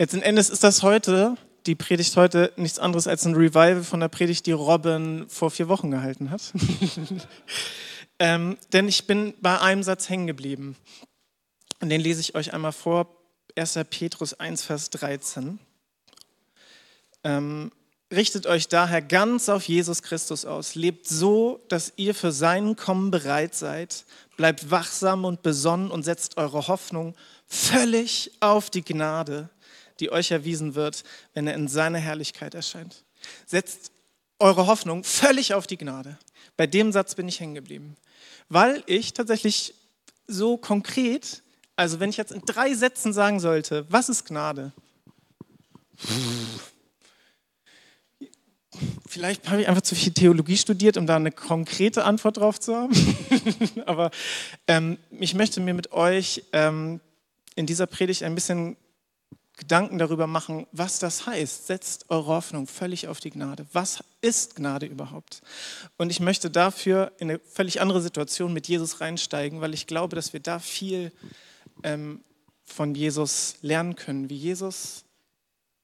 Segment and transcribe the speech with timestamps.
[0.00, 4.08] Letzten Endes ist das heute, die Predigt heute, nichts anderes als ein Revival von der
[4.08, 6.54] Predigt, die Robin vor vier Wochen gehalten hat.
[8.18, 10.74] ähm, denn ich bin bei einem Satz hängen geblieben.
[11.80, 13.14] Und den lese ich euch einmal vor.
[13.56, 13.78] 1.
[13.90, 15.58] Petrus 1, Vers 13.
[17.22, 17.70] Ähm,
[18.10, 20.76] richtet euch daher ganz auf Jesus Christus aus.
[20.76, 24.06] Lebt so, dass ihr für sein Kommen bereit seid.
[24.38, 27.14] Bleibt wachsam und besonnen und setzt eure Hoffnung
[27.46, 29.50] völlig auf die Gnade,
[30.00, 31.04] die euch erwiesen wird,
[31.34, 33.04] wenn er in seiner Herrlichkeit erscheint.
[33.46, 33.92] Setzt
[34.38, 36.18] eure Hoffnung völlig auf die Gnade.
[36.56, 37.96] Bei dem Satz bin ich hängen geblieben,
[38.48, 39.74] weil ich tatsächlich
[40.26, 41.42] so konkret,
[41.76, 44.72] also wenn ich jetzt in drei Sätzen sagen sollte, was ist Gnade?
[49.06, 52.74] Vielleicht habe ich einfach zu viel Theologie studiert, um da eine konkrete Antwort drauf zu
[52.74, 52.92] haben.
[53.86, 54.10] Aber
[54.66, 57.00] ähm, ich möchte mir mit euch ähm,
[57.56, 58.76] in dieser Predigt ein bisschen
[59.60, 61.66] Gedanken darüber machen, was das heißt.
[61.66, 63.66] Setzt eure Hoffnung völlig auf die Gnade.
[63.72, 65.42] Was ist Gnade überhaupt?
[65.98, 70.16] Und ich möchte dafür in eine völlig andere Situation mit Jesus reinsteigen, weil ich glaube,
[70.16, 71.12] dass wir da viel
[71.82, 72.24] ähm,
[72.64, 75.04] von Jesus lernen können, wie Jesus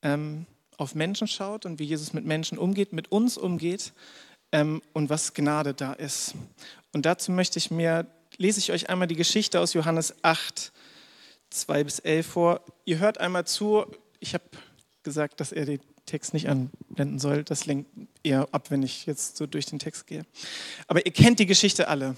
[0.02, 0.46] ähm,
[0.78, 3.92] auf Menschen schaut und wie Jesus mit Menschen umgeht, mit uns umgeht
[4.52, 6.34] ähm, und was Gnade da ist.
[6.92, 8.06] Und dazu möchte ich mir,
[8.38, 10.72] lese ich euch einmal die Geschichte aus Johannes 8,
[11.56, 12.60] 2 bis 11 vor.
[12.84, 13.84] Ihr hört einmal zu.
[14.20, 14.44] Ich habe
[15.02, 17.44] gesagt, dass er den Text nicht anblenden soll.
[17.44, 17.90] Das lenkt
[18.22, 20.24] eher ab, wenn ich jetzt so durch den Text gehe.
[20.86, 22.16] Aber ihr kennt die Geschichte alle.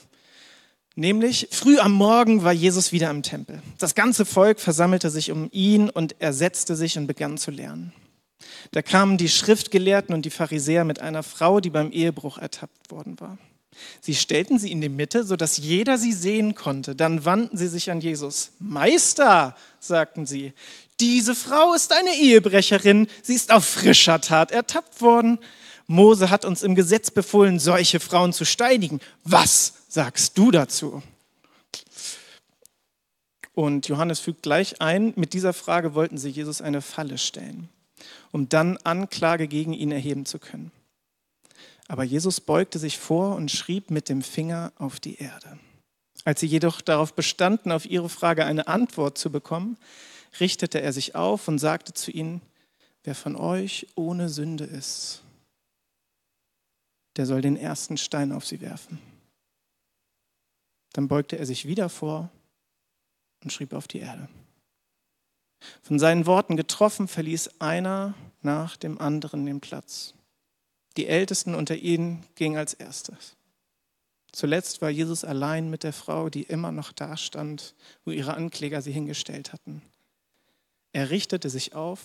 [0.95, 3.63] Nämlich, früh am Morgen war Jesus wieder im Tempel.
[3.79, 7.93] Das ganze Volk versammelte sich um ihn und er setzte sich und begann zu lernen.
[8.73, 13.19] Da kamen die Schriftgelehrten und die Pharisäer mit einer Frau, die beim Ehebruch ertappt worden
[13.21, 13.39] war.
[14.01, 16.95] Sie stellten sie in die Mitte, sodass jeder sie sehen konnte.
[16.95, 18.53] Dann wandten sie sich an Jesus.
[18.59, 20.53] Meister, sagten sie,
[21.01, 23.07] diese Frau ist eine Ehebrecherin.
[23.23, 25.39] Sie ist auf frischer Tat ertappt worden.
[25.87, 29.01] Mose hat uns im Gesetz befohlen, solche Frauen zu steinigen.
[29.25, 31.03] Was sagst du dazu?
[33.55, 37.69] Und Johannes fügt gleich ein, mit dieser Frage wollten sie Jesus eine Falle stellen,
[38.31, 40.71] um dann Anklage gegen ihn erheben zu können.
[41.89, 45.59] Aber Jesus beugte sich vor und schrieb mit dem Finger auf die Erde.
[46.25, 49.79] Als sie jedoch darauf bestanden, auf ihre Frage eine Antwort zu bekommen,
[50.39, 52.43] richtete er sich auf und sagte zu ihnen,
[53.05, 55.23] wer von euch ohne Sünde ist,
[57.17, 58.99] der soll den ersten Stein auf sie werfen.
[60.93, 62.31] Dann beugte er sich wieder vor
[63.43, 64.29] und schrieb auf die Erde.
[65.83, 70.15] Von seinen Worten getroffen, verließ einer nach dem anderen den Platz.
[70.99, 73.37] Die Ältesten unter ihnen gingen als erstes.
[74.33, 78.83] Zuletzt war Jesus allein mit der Frau, die immer noch da stand, wo ihre Ankläger
[78.83, 79.81] sie hingestellt hatten.
[80.93, 82.01] Er richtete sich auf.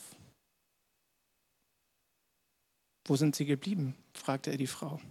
[3.06, 3.96] Wo sind sie geblieben?
[4.14, 5.02] fragte er die Frau.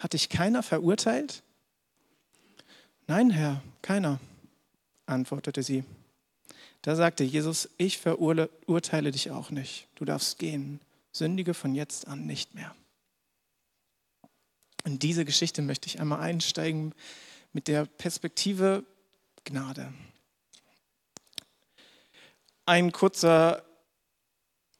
[0.00, 1.44] Hat dich keiner verurteilt?
[3.06, 4.18] Nein, Herr, keiner,
[5.06, 5.84] antwortete sie.
[6.82, 9.86] Da sagte Jesus, ich verurteile dich auch nicht.
[9.94, 10.80] Du darfst gehen.
[11.12, 12.74] Sündige von jetzt an nicht mehr.
[14.84, 16.94] In diese Geschichte möchte ich einmal einsteigen
[17.52, 18.84] mit der Perspektive
[19.44, 19.92] Gnade.
[22.66, 23.64] Ein kurzer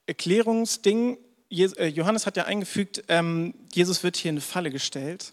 [0.07, 1.19] Erklärungsding.
[1.51, 5.33] Äh, Johannes hat ja eingefügt, ähm, Jesus wird hier in eine Falle gestellt.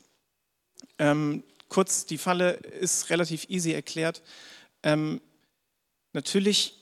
[0.99, 4.23] Ähm, kurz, die Falle ist relativ easy erklärt.
[4.83, 5.21] Ähm,
[6.13, 6.75] natürlich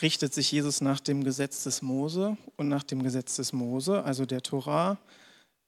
[0.00, 4.26] richtet sich Jesus nach dem Gesetz des Mose und nach dem Gesetz des Mose, also
[4.26, 4.98] der Torah,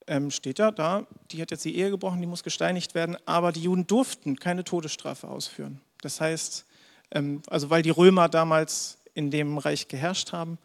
[0.06, 3.52] ähm, steht ja da, die hat jetzt die Ehe gebrochen, die muss gesteinigt werden, aber
[3.52, 5.80] die Juden durften keine Todesstrafe ausführen.
[6.02, 6.64] Das heißt,
[7.10, 10.58] ähm, also weil die Römer damals in dem Reich geherrscht haben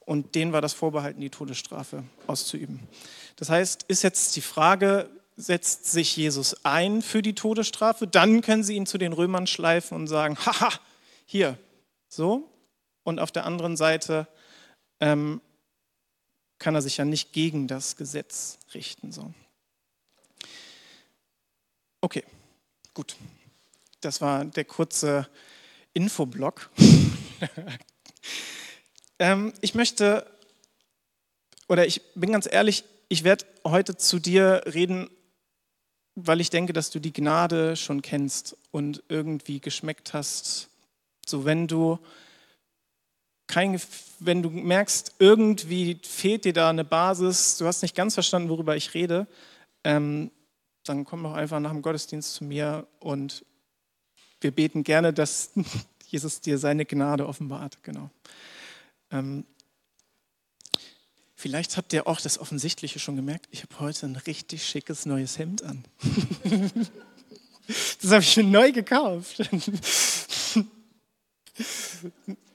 [0.00, 2.80] und denen war das vorbehalten, die Todesstrafe auszuüben.
[3.36, 8.64] Das heißt, ist jetzt die Frage, setzt sich Jesus ein für die Todesstrafe, dann können
[8.64, 10.70] sie ihn zu den Römern schleifen und sagen, haha,
[11.24, 11.56] hier,
[12.08, 12.50] so.
[13.04, 14.26] Und auf der anderen Seite
[15.00, 15.40] ähm,
[16.58, 19.12] kann er sich ja nicht gegen das Gesetz richten.
[19.12, 19.32] So.
[22.00, 22.24] Okay,
[22.94, 23.16] gut.
[24.00, 25.28] Das war der kurze
[25.92, 26.70] Infoblock.
[29.18, 30.30] ähm, ich möchte,
[31.68, 35.10] oder ich bin ganz ehrlich, ich werde heute zu dir reden,
[36.14, 40.68] weil ich denke, dass du die Gnade schon kennst und irgendwie geschmeckt hast.
[41.26, 41.98] So, wenn du
[43.48, 43.80] kein,
[44.20, 48.76] wenn du merkst, irgendwie fehlt dir da eine Basis, du hast nicht ganz verstanden, worüber
[48.76, 49.26] ich rede,
[49.82, 50.30] ähm,
[50.84, 53.44] dann komm doch einfach nach dem Gottesdienst zu mir und
[54.40, 55.50] wir beten gerne, dass
[56.06, 57.82] Jesus dir seine Gnade offenbart.
[57.82, 58.10] Genau.
[59.10, 59.44] Ähm,
[61.34, 63.48] vielleicht habt ihr auch das Offensichtliche schon gemerkt.
[63.50, 65.84] Ich habe heute ein richtig schickes neues Hemd an.
[68.00, 69.42] das habe ich mir neu gekauft.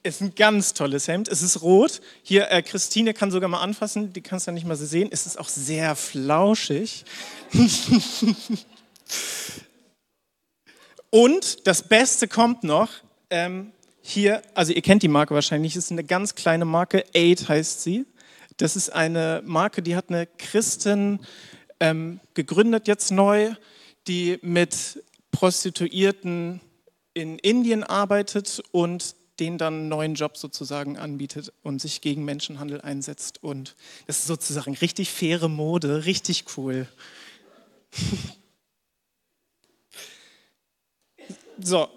[0.04, 1.30] Ist ein ganz tolles Hemd.
[1.30, 2.02] Es ist rot.
[2.24, 4.12] Hier, äh, Christine kann sogar mal anfassen.
[4.12, 5.08] Die kannst du ja nicht mal so sehen.
[5.12, 7.06] Es ist auch sehr flauschig.
[11.10, 12.90] Und das Beste kommt noch.
[13.30, 13.72] Ähm,
[14.02, 17.82] hier, also ihr kennt die Marke wahrscheinlich, es ist eine ganz kleine Marke, Aid heißt
[17.82, 18.06] sie.
[18.58, 21.20] Das ist eine Marke, die hat eine Christin
[21.80, 23.54] ähm, gegründet jetzt neu,
[24.08, 26.60] die mit Prostituierten
[27.14, 32.82] in Indien arbeitet und denen dann einen neuen Job sozusagen anbietet und sich gegen Menschenhandel
[32.82, 33.44] einsetzt.
[33.44, 33.76] Und
[34.06, 36.88] das ist sozusagen richtig faire Mode, richtig cool.
[41.62, 41.88] So,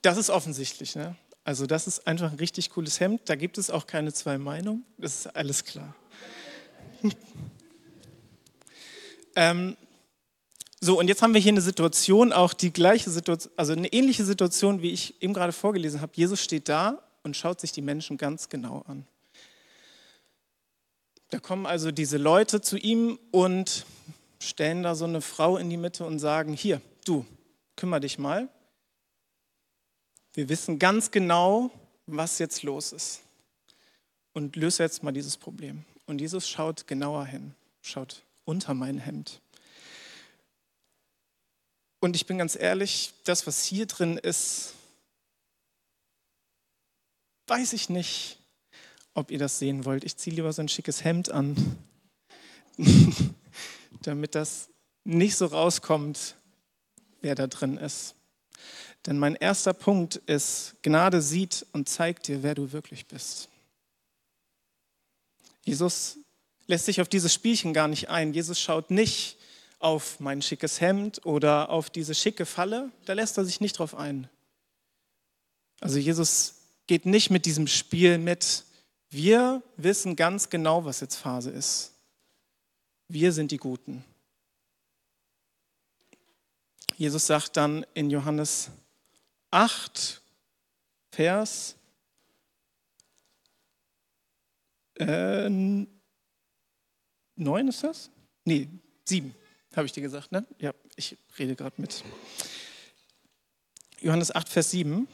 [0.00, 0.94] das ist offensichtlich.
[0.94, 1.16] Ne?
[1.44, 3.22] Also das ist einfach ein richtig cooles Hemd.
[3.26, 4.84] Da gibt es auch keine zwei Meinungen.
[4.96, 5.94] Das ist alles klar.
[9.36, 9.76] ähm,
[10.84, 14.24] so, und jetzt haben wir hier eine Situation, auch die gleiche Situation, also eine ähnliche
[14.24, 16.10] Situation, wie ich eben gerade vorgelesen habe.
[16.16, 19.06] Jesus steht da und schaut sich die Menschen ganz genau an.
[21.30, 23.86] Da kommen also diese Leute zu ihm und
[24.40, 27.24] stellen da so eine Frau in die Mitte und sagen, hier, du,
[27.76, 28.48] kümmere dich mal.
[30.34, 31.70] Wir wissen ganz genau,
[32.06, 33.22] was jetzt los ist.
[34.32, 35.84] Und löse jetzt mal dieses Problem.
[36.06, 39.40] Und Jesus schaut genauer hin, schaut unter mein Hemd.
[42.02, 44.74] Und ich bin ganz ehrlich, das, was hier drin ist,
[47.46, 48.38] weiß ich nicht,
[49.14, 50.02] ob ihr das sehen wollt.
[50.02, 51.78] Ich ziehe lieber so ein schickes Hemd an,
[54.02, 54.68] damit das
[55.04, 56.34] nicht so rauskommt,
[57.20, 58.16] wer da drin ist.
[59.06, 63.48] Denn mein erster Punkt ist, Gnade sieht und zeigt dir, wer du wirklich bist.
[65.64, 66.18] Jesus
[66.66, 68.34] lässt sich auf dieses Spielchen gar nicht ein.
[68.34, 69.36] Jesus schaut nicht
[69.82, 72.90] auf mein schickes Hemd oder auf diese schicke Falle.
[73.04, 74.28] Da lässt er sich nicht drauf ein.
[75.80, 76.54] Also Jesus
[76.86, 78.64] geht nicht mit diesem Spiel mit.
[79.10, 81.92] Wir wissen ganz genau, was jetzt Phase ist.
[83.08, 84.04] Wir sind die Guten.
[86.96, 88.70] Jesus sagt dann in Johannes
[89.50, 90.22] 8,
[91.10, 91.76] Vers
[94.98, 95.86] äh, 9
[97.68, 98.10] ist das?
[98.44, 98.68] Nee,
[99.04, 99.34] 7,
[99.76, 100.46] habe ich dir gesagt, ne?
[100.58, 102.04] Ja, ich rede gerade mit.
[104.00, 105.08] Johannes 8, Vers 7.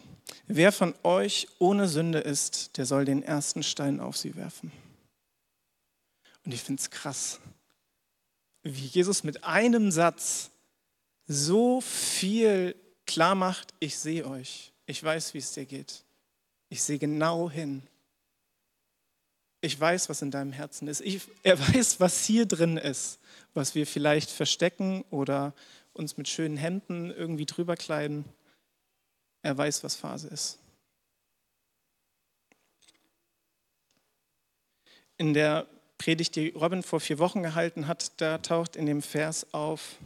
[0.46, 4.72] Wer von euch ohne Sünde ist, der soll den ersten Stein auf sie werfen.
[6.44, 7.40] Und ich finde es krass,
[8.62, 10.50] wie Jesus mit einem Satz
[11.26, 12.74] so viel
[13.06, 16.04] klar macht, ich sehe euch, ich weiß, wie es dir geht.
[16.70, 17.82] Ich sehe genau hin.
[19.60, 21.00] Ich weiß, was in deinem Herzen ist.
[21.00, 23.18] Ich, er weiß, was hier drin ist,
[23.54, 25.52] was wir vielleicht verstecken oder
[25.92, 28.24] uns mit schönen Händen irgendwie drüber kleiden.
[29.42, 30.58] Er weiß, was Phase ist.
[35.16, 35.66] In der
[35.96, 39.96] Predigt, die Robin vor vier Wochen gehalten hat, da taucht in dem Vers auf,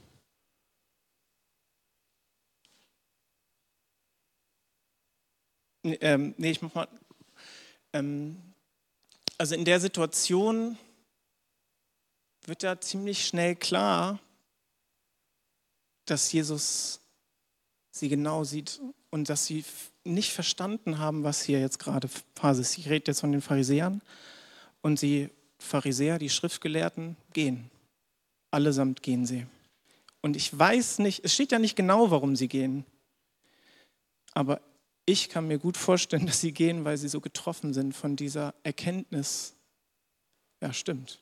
[5.84, 6.88] Ähm, nee, ich mach mal.
[7.93, 8.51] Ähm,
[9.42, 10.78] also in der Situation
[12.46, 14.20] wird da ziemlich schnell klar,
[16.05, 17.00] dass Jesus
[17.90, 19.64] sie genau sieht und dass sie
[20.05, 22.78] nicht verstanden haben, was hier jetzt gerade Phase ist.
[22.78, 24.00] Ich rede jetzt von den Pharisäern
[24.81, 25.28] und die
[25.58, 27.69] Pharisäer, die Schriftgelehrten, gehen.
[28.52, 29.44] Allesamt gehen sie.
[30.20, 32.84] Und ich weiß nicht, es steht ja nicht genau, warum sie gehen.
[34.34, 34.60] Aber
[35.06, 38.54] ich kann mir gut vorstellen, dass sie gehen, weil sie so getroffen sind von dieser
[38.62, 39.54] Erkenntnis.
[40.60, 41.20] Ja, stimmt.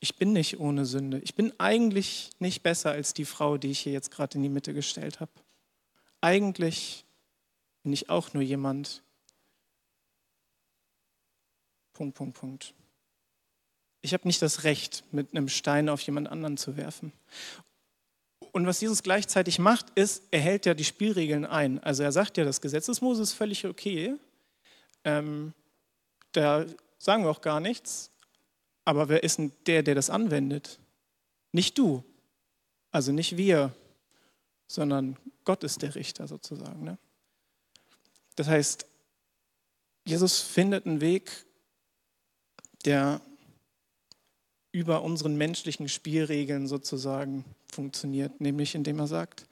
[0.00, 1.18] Ich bin nicht ohne Sünde.
[1.20, 4.48] Ich bin eigentlich nicht besser als die Frau, die ich hier jetzt gerade in die
[4.48, 5.32] Mitte gestellt habe.
[6.20, 7.04] Eigentlich
[7.82, 9.02] bin ich auch nur jemand.
[11.92, 12.74] Punkt, Punkt, Punkt.
[14.00, 17.12] Ich habe nicht das Recht, mit einem Stein auf jemand anderen zu werfen.
[18.58, 21.78] Und was Jesus gleichzeitig macht, ist, er hält ja die Spielregeln ein.
[21.78, 24.16] Also er sagt ja, das Gesetz des Moses ist völlig okay.
[25.04, 25.54] Ähm,
[26.32, 26.66] da
[26.98, 28.10] sagen wir auch gar nichts.
[28.84, 30.80] Aber wer ist denn der, der das anwendet?
[31.52, 32.02] Nicht du.
[32.90, 33.72] Also nicht wir,
[34.66, 36.82] sondern Gott ist der Richter sozusagen.
[36.82, 36.98] Ne?
[38.34, 38.86] Das heißt,
[40.04, 41.46] Jesus findet einen Weg,
[42.84, 43.20] der
[44.72, 47.44] über unseren menschlichen Spielregeln sozusagen
[47.78, 49.46] funktioniert, nämlich indem er sagt,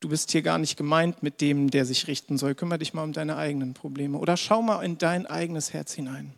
[0.00, 2.54] du bist hier gar nicht gemeint mit dem, der sich richten soll.
[2.54, 6.34] Kümmere dich mal um deine eigenen Probleme oder schau mal in dein eigenes Herz hinein.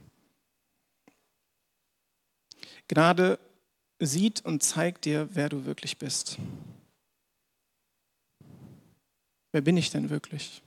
[2.87, 3.41] Gnade
[3.99, 6.39] sieht und zeigt dir, wer du wirklich bist.
[9.51, 10.63] Wer bin ich denn wirklich?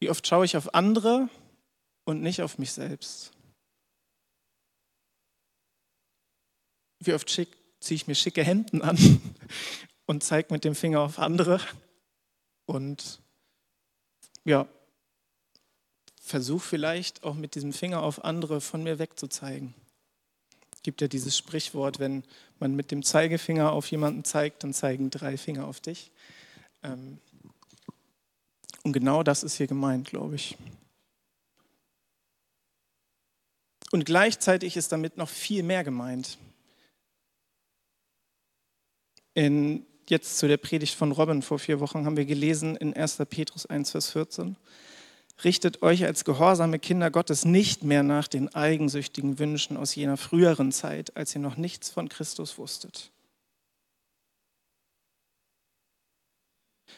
[0.00, 1.28] Wie oft schaue ich auf andere
[2.04, 3.30] und nicht auf mich selbst?
[6.98, 7.30] Wie oft
[7.80, 8.98] ziehe ich mir schicke Hemden an
[10.06, 11.60] und zeige mit dem Finger auf andere
[12.66, 13.20] und
[14.44, 14.66] ja,
[16.20, 19.74] versuche vielleicht auch mit diesem Finger auf andere von mir wegzuzeigen.
[20.74, 22.24] Es gibt ja dieses Sprichwort, wenn
[22.60, 26.12] man mit dem Zeigefinger auf jemanden zeigt, dann zeigen drei Finger auf dich.
[26.82, 27.18] Ähm,
[28.84, 30.56] und genau das ist hier gemeint, glaube ich.
[33.90, 36.38] Und gleichzeitig ist damit noch viel mehr gemeint.
[39.38, 43.18] In, jetzt zu der Predigt von Robin vor vier Wochen haben wir gelesen in 1.
[43.30, 44.56] Petrus 1, Vers 14.
[45.44, 50.72] Richtet euch als gehorsame Kinder Gottes nicht mehr nach den eigensüchtigen Wünschen aus jener früheren
[50.72, 53.12] Zeit, als ihr noch nichts von Christus wusstet.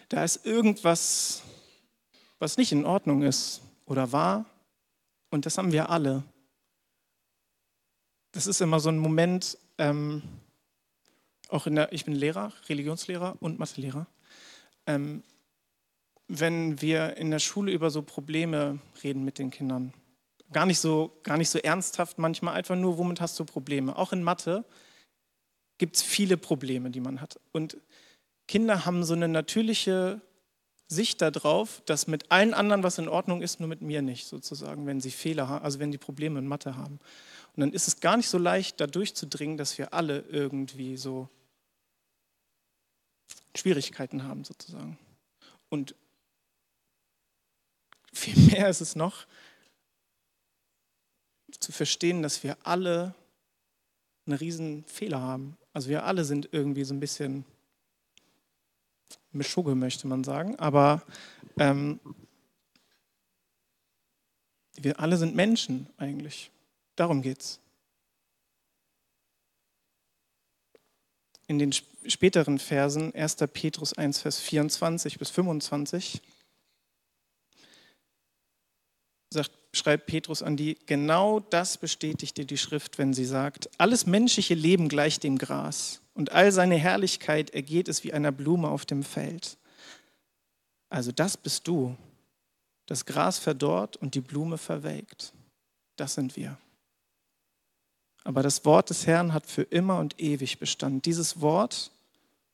[0.09, 1.43] Da ist irgendwas
[2.39, 4.47] was nicht in Ordnung ist oder war.
[5.29, 6.25] Und das haben wir alle.
[8.33, 10.23] Das ist immer so ein Moment, ähm,
[11.53, 14.07] auch in der, ich bin Lehrer, Religionslehrer und Mathelehrer.
[14.87, 15.23] Ähm,
[16.29, 19.93] wenn wir in der Schule über so Probleme reden mit den Kindern,
[20.53, 23.97] gar nicht so, gar nicht so ernsthaft manchmal, einfach nur, womit hast du Probleme?
[23.97, 24.65] Auch in Mathe
[25.79, 27.41] gibt es viele Probleme, die man hat.
[27.53, 27.77] Und
[28.47, 30.21] Kinder haben so eine natürliche
[30.87, 34.87] Sicht darauf, dass mit allen anderen was in Ordnung ist, nur mit mir nicht, sozusagen,
[34.87, 36.99] wenn sie Fehler haben, also wenn die Probleme in Mathe haben.
[37.57, 41.29] Und dann ist es gar nicht so leicht, da durchzudringen, dass wir alle irgendwie so
[43.61, 44.99] Schwierigkeiten haben, sozusagen.
[45.69, 45.95] Und
[48.13, 49.27] viel mehr ist es noch,
[51.59, 53.15] zu verstehen, dass wir alle
[54.27, 55.59] einen riesen Fehler haben.
[55.73, 57.45] Also wir alle sind irgendwie so ein bisschen
[59.33, 60.59] Mischugge, möchte man sagen.
[60.59, 61.03] Aber
[61.59, 62.01] ähm,
[64.77, 66.51] wir alle sind Menschen eigentlich.
[66.97, 67.61] Darum geht's.
[71.47, 71.73] In den
[72.07, 73.37] späteren Versen, 1.
[73.53, 76.21] Petrus 1, Vers 24 bis 25,
[79.33, 84.07] sagt, schreibt Petrus an die, genau das bestätigt dir die Schrift, wenn sie sagt, alles
[84.07, 88.85] menschliche Leben gleicht dem Gras und all seine Herrlichkeit ergeht es wie einer Blume auf
[88.85, 89.59] dem Feld.
[90.89, 91.97] Also das bist du.
[92.87, 95.33] Das Gras verdorrt und die Blume verwelkt.
[95.97, 96.59] Das sind wir.
[98.25, 101.07] Aber das Wort des Herrn hat für immer und ewig Bestand.
[101.07, 101.91] Dieses Wort,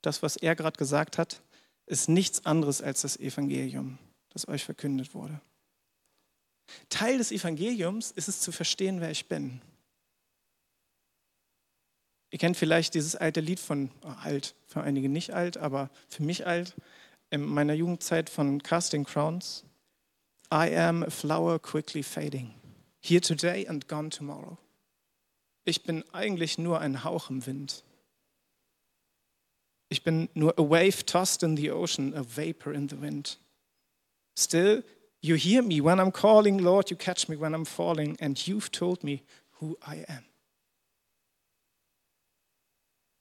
[0.03, 1.43] das, was er gerade gesagt hat,
[1.87, 3.99] ist nichts anderes als das Evangelium,
[4.31, 5.41] das euch verkündet wurde.
[6.89, 9.61] Teil des Evangeliums ist es zu verstehen, wer ich bin.
[12.31, 16.25] Ihr kennt vielleicht dieses alte Lied von, oh, alt, für einige nicht alt, aber für
[16.25, 16.75] mich alt,
[17.31, 19.65] in meiner Jugendzeit von Casting Crowns.
[20.53, 22.55] I am a flower quickly fading,
[23.01, 24.59] here today and gone tomorrow.
[25.67, 27.83] Ich bin eigentlich nur ein Hauch im Wind.
[29.89, 33.39] Ich bin nur a wave tossed in the ocean, a vapor in the wind.
[34.39, 34.85] Still,
[35.21, 38.71] you hear me when I'm calling, Lord, you catch me when I'm falling, and you've
[38.71, 39.23] told me
[39.61, 40.25] who I am.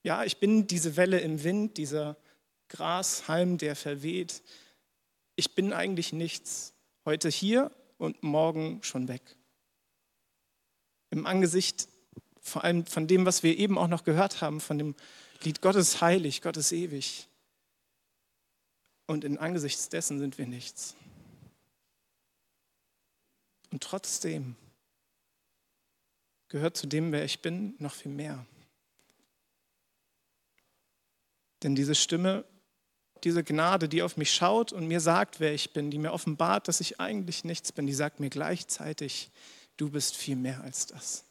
[0.04, 2.16] Ja, ich bin diese Welle im Wind, dieser
[2.68, 4.40] Grashalm, der verweht.
[5.34, 6.74] Ich bin eigentlich nichts.
[7.04, 9.36] Heute hier und morgen schon weg.
[11.10, 11.88] Im Angesicht
[12.46, 14.94] vor allem von dem, was wir eben auch noch gehört haben, von dem
[15.42, 17.26] Lied Gott ist heilig, Gott ist ewig.
[19.06, 20.94] Und in Angesichts dessen sind wir nichts.
[23.72, 24.54] Und trotzdem
[26.48, 28.46] gehört zu dem, wer ich bin, noch viel mehr.
[31.64, 32.44] Denn diese Stimme,
[33.24, 36.68] diese Gnade, die auf mich schaut und mir sagt, wer ich bin, die mir offenbart,
[36.68, 39.30] dass ich eigentlich nichts bin, die sagt mir gleichzeitig,
[39.76, 41.25] du bist viel mehr als das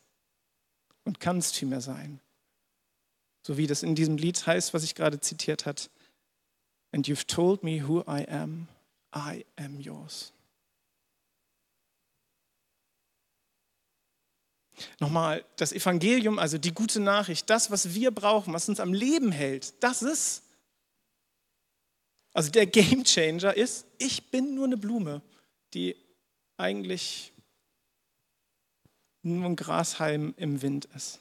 [1.06, 2.20] und kannst viel mehr sein.
[3.44, 5.90] So wie das in diesem Lied heißt, was ich gerade zitiert hat.
[6.92, 8.68] And you've told me who I am,
[9.16, 10.34] I am yours.
[15.00, 19.32] Nochmal, das Evangelium, also die gute Nachricht, das, was wir brauchen, was uns am Leben
[19.32, 20.44] hält, das ist,
[22.34, 25.22] also der Game Changer ist, ich bin nur eine Blume,
[25.74, 25.96] die
[26.58, 27.32] eigentlich
[29.26, 31.20] nur ein Grashalm im Wind ist.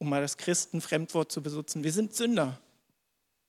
[0.00, 2.58] um mal das Christenfremdwort zu benutzen, wir sind Sünder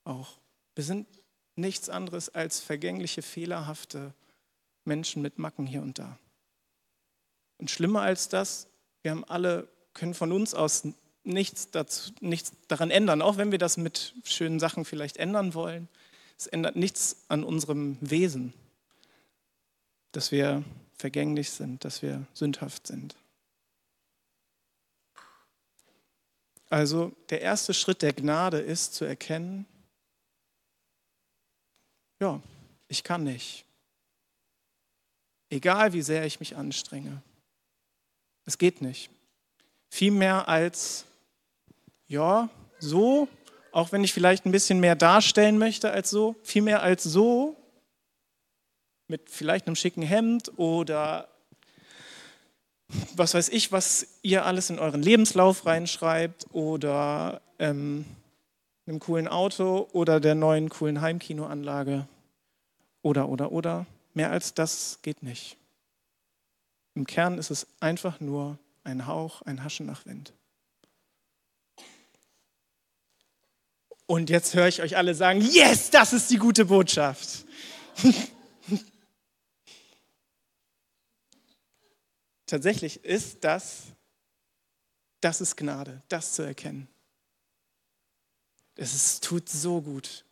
[0.03, 0.37] auch.
[0.75, 1.07] Wir sind
[1.55, 4.13] nichts anderes als vergängliche, fehlerhafte
[4.83, 6.19] Menschen mit Macken hier und da.
[7.57, 8.67] Und schlimmer als das,
[9.01, 10.83] wir haben alle, können von uns aus
[11.23, 15.87] nichts, dazu, nichts daran ändern, auch wenn wir das mit schönen Sachen vielleicht ändern wollen.
[16.37, 18.53] Es ändert nichts an unserem Wesen,
[20.11, 20.63] dass wir
[20.97, 23.15] vergänglich sind, dass wir sündhaft sind.
[26.69, 29.65] Also der erste Schritt der Gnade ist zu erkennen,
[32.21, 32.39] ja,
[32.87, 33.65] ich kann nicht.
[35.49, 37.21] Egal wie sehr ich mich anstrenge.
[38.45, 39.09] Es geht nicht.
[39.89, 41.05] Viel mehr als,
[42.07, 42.49] ja,
[42.79, 43.27] so,
[43.71, 47.57] auch wenn ich vielleicht ein bisschen mehr darstellen möchte als so, viel mehr als so,
[49.11, 51.27] mit vielleicht einem schicken Hemd oder
[53.15, 58.05] was weiß ich, was ihr alles in euren Lebenslauf reinschreibt oder ähm,
[58.87, 62.07] einem coolen Auto oder der neuen coolen Heimkinoanlage
[63.01, 63.85] oder, oder, oder.
[64.13, 65.57] Mehr als das geht nicht.
[66.95, 70.33] Im Kern ist es einfach nur ein Hauch, ein Haschen nach Wind.
[74.05, 77.45] Und jetzt höre ich euch alle sagen, yes, das ist die gute Botschaft.
[82.51, 83.93] Tatsächlich ist das,
[85.21, 86.89] das ist Gnade, das zu erkennen.
[88.75, 90.25] Es ist, tut so gut.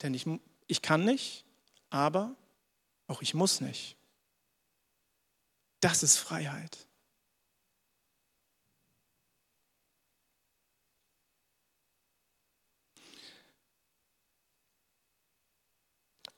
[0.00, 0.24] Denn ich,
[0.68, 1.44] ich kann nicht,
[1.90, 2.36] aber
[3.08, 3.96] auch ich muss nicht.
[5.80, 6.86] Das ist Freiheit.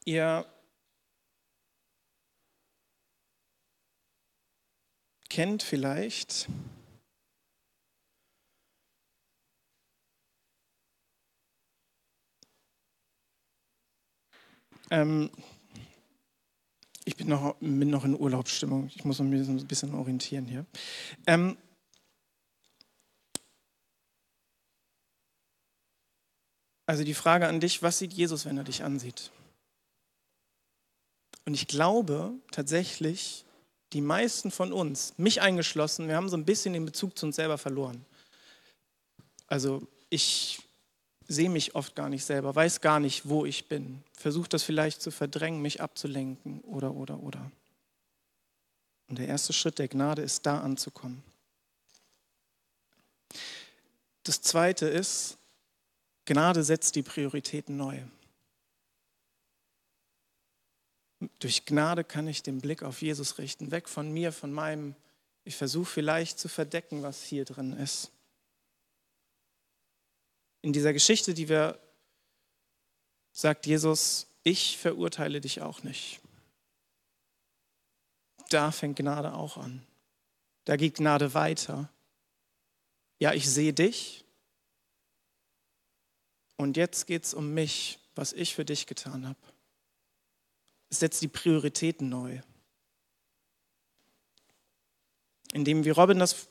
[0.07, 0.54] Ihr
[5.35, 6.47] kennt vielleicht
[14.93, 15.29] ähm,
[17.05, 18.87] ich bin noch, bin noch in Urlaubsstimmung.
[18.95, 20.67] Ich muss mich ein bisschen orientieren hier.
[21.27, 21.59] Ähm,
[26.87, 29.33] also die Frage an dich, was sieht Jesus, wenn er dich ansieht?
[31.45, 33.45] Und ich glaube tatsächlich,
[33.95, 37.37] die meisten von uns, mich eingeschlossen, wir haben so ein bisschen den Bezug zu uns
[37.37, 38.05] selber verloren.
[39.47, 40.59] Also ich
[41.29, 45.01] sehe mich oft gar nicht selber, weiß gar nicht, wo ich bin, versuche das vielleicht
[45.01, 47.51] zu verdrängen, mich abzulenken oder, oder, oder.
[49.09, 51.23] Und der erste Schritt der Gnade ist, da anzukommen.
[54.25, 55.37] Das zweite ist,
[56.25, 58.01] Gnade setzt die Prioritäten neu.
[61.39, 64.95] Durch Gnade kann ich den Blick auf Jesus richten, weg von mir, von meinem,
[65.45, 68.11] ich versuche vielleicht zu verdecken, was hier drin ist
[70.65, 71.79] in dieser Geschichte, die wir,
[73.33, 76.21] sagt Jesus, ich verurteile dich auch nicht.
[78.49, 79.87] Da fängt Gnade auch an.
[80.65, 81.91] Da geht Gnade weiter.
[83.19, 84.25] Ja, ich sehe dich.
[86.57, 89.39] Und jetzt geht es um mich, was ich für dich getan habe.
[90.99, 92.41] Setzt die Prioritäten neu.
[95.53, 96.49] Indem, wie Robin das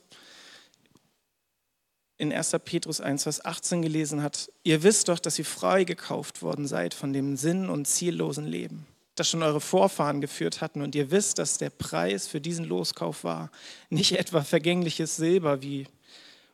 [2.16, 2.56] in 1.
[2.64, 6.94] Petrus 1, Vers 18 gelesen hat, ihr wisst doch, dass ihr frei gekauft worden seid
[6.94, 10.80] von dem sinn- und ziellosen Leben, das schon eure Vorfahren geführt hatten.
[10.80, 13.50] Und ihr wisst, dass der Preis für diesen Loskauf war
[13.90, 15.86] nicht etwa vergängliches Silber wie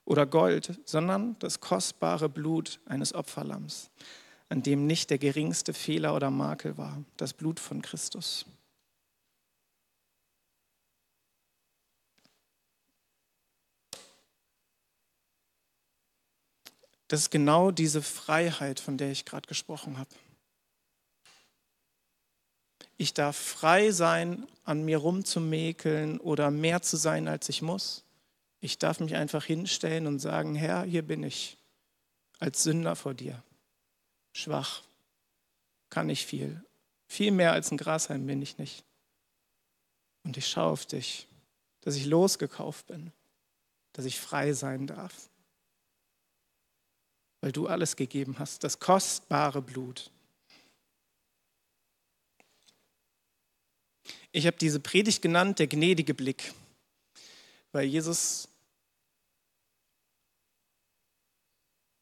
[0.04, 3.90] oder Gold, sondern das kostbare Blut eines Opferlamms,
[4.50, 8.44] an dem nicht der geringste Fehler oder Makel war, das Blut von Christus.
[17.06, 20.10] Das ist genau diese Freiheit, von der ich gerade gesprochen habe.
[22.96, 28.04] Ich darf frei sein, an mir rumzumäkeln oder mehr zu sein, als ich muss.
[28.60, 31.56] Ich darf mich einfach hinstellen und sagen, Herr, hier bin ich
[32.40, 33.42] als Sünder vor dir.
[34.32, 34.82] Schwach,
[35.90, 36.64] kann nicht viel.
[37.08, 38.84] Viel mehr als ein Grashalm bin ich nicht.
[40.24, 41.26] Und ich schaue auf dich,
[41.80, 43.12] dass ich losgekauft bin,
[43.92, 45.30] dass ich frei sein darf
[47.40, 50.10] weil du alles gegeben hast, das kostbare Blut.
[54.32, 56.52] Ich habe diese Predigt genannt, der gnädige Blick,
[57.72, 58.48] weil Jesus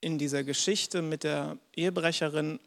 [0.01, 2.61] in dieser Geschichte mit der Ehebrecherin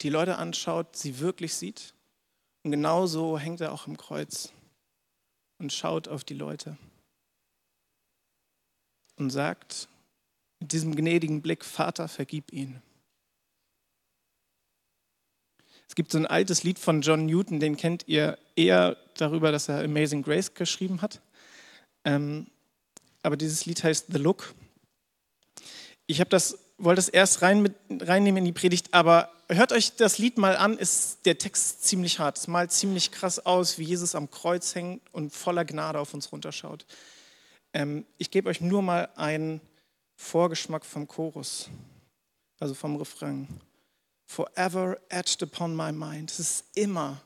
[0.00, 1.94] die Leute anschaut, sie wirklich sieht.
[2.62, 4.52] Und genauso hängt er auch im Kreuz
[5.58, 6.76] und schaut auf die Leute.
[9.18, 9.88] und sagt
[10.60, 12.80] mit diesem gnädigen Blick, Vater, vergib ihn.
[15.88, 19.68] Es gibt so ein altes Lied von John Newton, den kennt ihr eher darüber, dass
[19.68, 21.20] er Amazing Grace geschrieben hat.
[22.04, 22.46] Ähm,
[23.22, 24.54] aber dieses Lied heißt The Look.
[26.08, 29.94] Ich habe das, wollte das erst rein mit, reinnehmen in die Predigt, aber hört euch
[29.94, 32.38] das Lied mal an, ist der Text ziemlich hart.
[32.38, 36.32] Es malt ziemlich krass aus, wie Jesus am Kreuz hängt und voller Gnade auf uns
[36.32, 36.84] runterschaut.
[37.72, 39.60] Ähm, ich gebe euch nur mal einen
[40.16, 41.68] Vorgeschmack vom Chorus,
[42.58, 43.46] also vom Refrain
[44.28, 46.30] forever etched upon my mind.
[46.30, 47.22] Es ist immer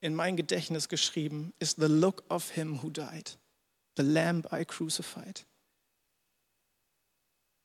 [0.00, 3.36] in mein Gedächtnis geschrieben, is the look of him who died,
[3.96, 5.44] the lamb I crucified.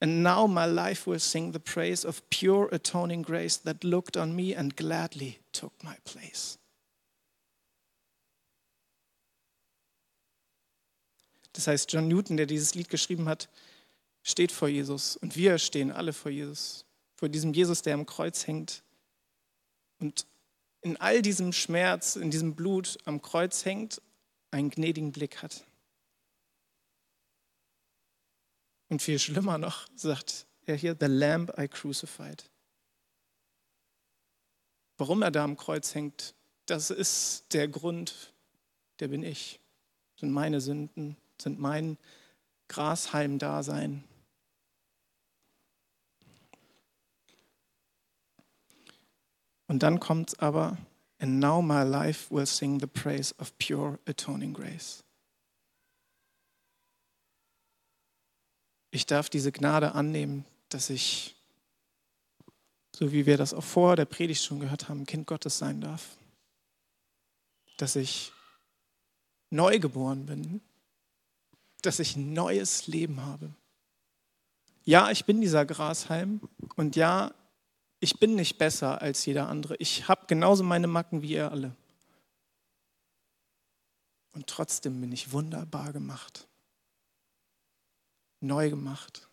[0.03, 4.35] And now my life will sing the praise of pure atoning grace that looked on
[4.35, 6.57] me and gladly took my place.
[11.53, 13.47] Das heißt, John Newton, der dieses Lied geschrieben hat,
[14.23, 16.83] steht vor Jesus und wir stehen alle vor Jesus
[17.23, 18.83] vor diesem Jesus, der am Kreuz hängt
[19.99, 20.25] und
[20.81, 24.01] in all diesem Schmerz, in diesem Blut am Kreuz hängt,
[24.51, 25.63] einen gnädigen Blick hat.
[28.93, 32.47] Und viel schlimmer noch, sagt er hier, The Lamb I crucified.
[34.99, 36.35] Warum er da am Kreuz hängt,
[36.67, 38.31] das ist der Grund,
[38.99, 39.59] der bin ich.
[40.19, 41.97] Sind meine Sünden, sind mein
[42.67, 44.03] Grashalm-Dasein.
[49.65, 50.77] Und dann kommt aber,
[51.17, 55.02] and now my life will sing the praise of pure atoning grace.
[58.93, 61.35] Ich darf diese Gnade annehmen, dass ich,
[62.95, 66.15] so wie wir das auch vor der Predigt schon gehört haben, Kind Gottes sein darf.
[67.77, 68.31] Dass ich
[69.49, 70.61] neu geboren bin,
[71.81, 73.49] dass ich ein neues Leben habe.
[74.85, 76.39] Ja, ich bin dieser Grashalm
[76.75, 77.33] und ja,
[77.99, 79.75] ich bin nicht besser als jeder andere.
[79.77, 81.75] Ich habe genauso meine Macken wie ihr alle.
[84.33, 86.47] Und trotzdem bin ich wunderbar gemacht.
[88.43, 89.27] Neu gemacht.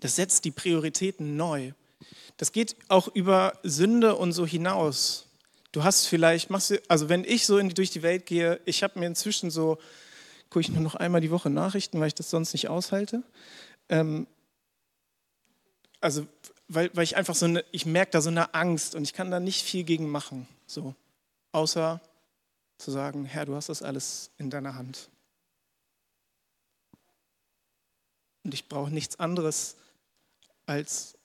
[0.00, 1.72] Das setzt die Prioritäten neu.
[2.36, 5.28] Das geht auch über Sünde und so hinaus.
[5.70, 8.98] Du hast vielleicht, machst also wenn ich so die, durch die Welt gehe, ich habe
[8.98, 9.78] mir inzwischen so,
[10.50, 13.22] gucke ich nur noch einmal die Woche Nachrichten, weil ich das sonst nicht aushalte.
[13.88, 14.26] Ähm,
[16.00, 16.26] also
[16.68, 19.30] weil, weil ich einfach so eine, ich merke da so eine Angst und ich kann
[19.30, 20.94] da nicht viel gegen machen, so,
[21.52, 22.00] außer
[22.78, 25.10] zu sagen, Herr, du hast das alles in deiner Hand.
[28.44, 29.76] Und ich brauche nichts anderes,
[30.66, 31.16] als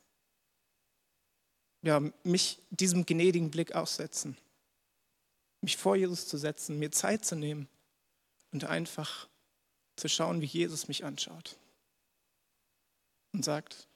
[1.82, 4.38] ja, mich diesem gnädigen Blick aussetzen,
[5.62, 7.68] mich vor Jesus zu setzen, mir Zeit zu nehmen
[8.52, 9.28] und einfach
[9.96, 11.58] zu schauen, wie Jesus mich anschaut
[13.32, 13.88] und sagt,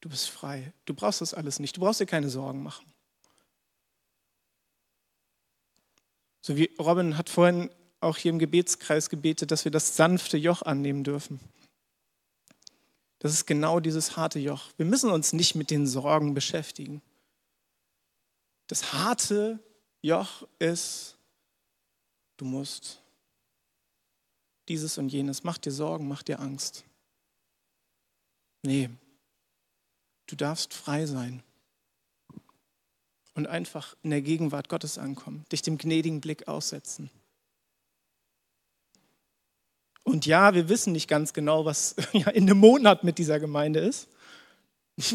[0.00, 0.72] Du bist frei.
[0.84, 1.76] Du brauchst das alles nicht.
[1.76, 2.86] Du brauchst dir keine Sorgen machen.
[6.40, 10.62] So wie Robin hat vorhin auch hier im Gebetskreis gebetet, dass wir das sanfte Joch
[10.62, 11.40] annehmen dürfen.
[13.18, 14.70] Das ist genau dieses harte Joch.
[14.76, 17.02] Wir müssen uns nicht mit den Sorgen beschäftigen.
[18.68, 19.58] Das harte
[20.02, 21.16] Joch ist,
[22.36, 23.02] du musst
[24.68, 25.42] dieses und jenes.
[25.42, 26.84] Mach dir Sorgen, mach dir Angst.
[28.62, 28.90] Nee,
[30.28, 31.42] Du darfst frei sein
[33.34, 37.10] und einfach in der Gegenwart Gottes ankommen, dich dem gnädigen Blick aussetzen.
[40.08, 43.80] Und ja, wir wissen nicht ganz genau, was ja, in einem Monat mit dieser Gemeinde
[43.80, 44.08] ist.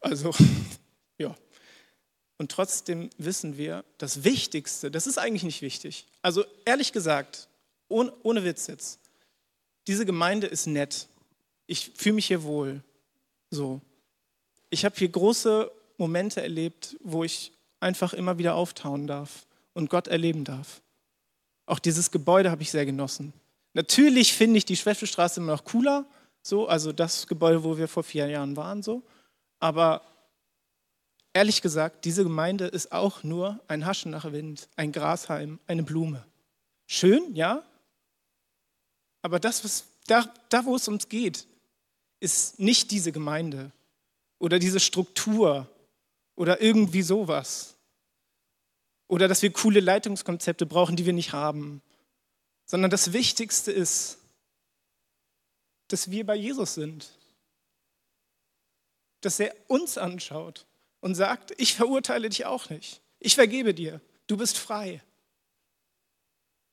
[0.00, 0.34] also,
[1.18, 1.34] ja.
[2.38, 6.06] Und trotzdem wissen wir, das Wichtigste, das ist eigentlich nicht wichtig.
[6.22, 7.48] Also ehrlich gesagt,
[7.88, 9.00] ohne, ohne Witz jetzt,
[9.86, 11.08] diese Gemeinde ist nett
[11.66, 12.82] ich fühle mich hier wohl.
[13.50, 13.80] So.
[14.70, 20.08] Ich habe hier große Momente erlebt, wo ich einfach immer wieder auftauen darf und Gott
[20.08, 20.80] erleben darf.
[21.66, 23.32] Auch dieses Gebäude habe ich sehr genossen.
[23.74, 26.06] Natürlich finde ich die Schweffelstraße immer noch cooler,
[26.42, 29.02] so, also das Gebäude, wo wir vor vier Jahren waren, so.
[29.58, 30.02] Aber
[31.32, 36.24] ehrlich gesagt, diese Gemeinde ist auch nur ein Haschen nach Wind, ein Grashalm, eine Blume.
[36.86, 37.62] Schön, ja.
[39.22, 41.46] Aber das, was da, da wo es uns geht,
[42.20, 43.72] ist nicht diese Gemeinde
[44.38, 45.68] oder diese Struktur
[46.36, 47.75] oder irgendwie sowas.
[49.08, 51.82] Oder dass wir coole Leitungskonzepte brauchen, die wir nicht haben.
[52.64, 54.18] Sondern das Wichtigste ist,
[55.88, 57.10] dass wir bei Jesus sind.
[59.20, 60.66] Dass er uns anschaut
[61.00, 63.00] und sagt, ich verurteile dich auch nicht.
[63.20, 64.00] Ich vergebe dir.
[64.26, 65.02] Du bist frei.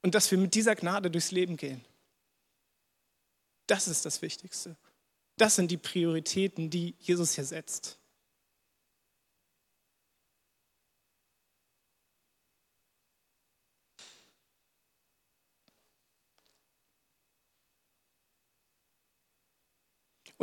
[0.03, 1.83] und dass wir mit dieser Gnade durchs Leben gehen.
[3.65, 4.75] Das ist das Wichtigste.
[5.37, 7.97] Das sind die Prioritäten, die Jesus hier setzt.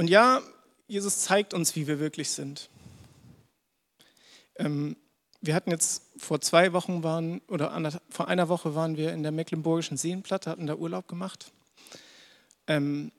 [0.00, 0.40] Und ja,
[0.88, 2.70] Jesus zeigt uns, wie wir wirklich sind.
[4.56, 4.96] Ähm,
[5.42, 9.30] wir hatten jetzt vor zwei Wochen waren, oder vor einer Woche waren wir in der
[9.30, 11.52] Mecklenburgischen Seenplatte, hatten da Urlaub gemacht,
[12.66, 13.12] ähm,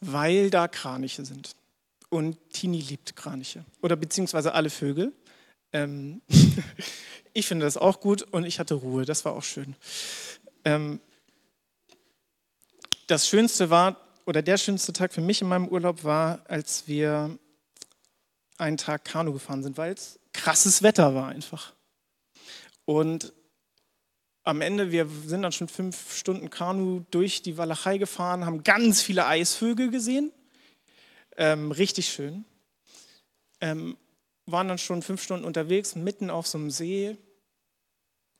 [0.00, 1.56] weil da Kraniche sind.
[2.10, 3.64] Und Tini liebt Kraniche.
[3.82, 5.12] Oder beziehungsweise alle Vögel.
[5.72, 6.22] Ähm,
[7.32, 9.74] ich finde das auch gut und ich hatte Ruhe, das war auch schön.
[10.64, 11.00] Ähm,
[13.08, 17.38] das Schönste war, oder der schönste Tag für mich in meinem Urlaub war, als wir
[18.58, 21.72] einen Tag Kanu gefahren sind, weil es krasses Wetter war einfach.
[22.84, 23.32] Und
[24.44, 29.00] am Ende, wir sind dann schon fünf Stunden Kanu durch die Walachei gefahren, haben ganz
[29.00, 30.30] viele Eisvögel gesehen.
[31.38, 32.44] Ähm, richtig schön.
[33.62, 33.96] Ähm,
[34.44, 37.16] waren dann schon fünf Stunden unterwegs, mitten auf so einem See.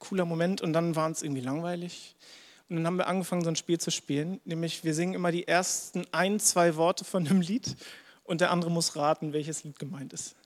[0.01, 2.15] Cooler Moment und dann war es irgendwie langweilig.
[2.69, 5.49] Und dann haben wir angefangen, so ein Spiel zu spielen, nämlich wir singen immer die
[5.49, 7.77] ersten ein, zwei Worte von einem Lied
[8.25, 10.37] und der andere muss raten, welches Lied gemeint ist.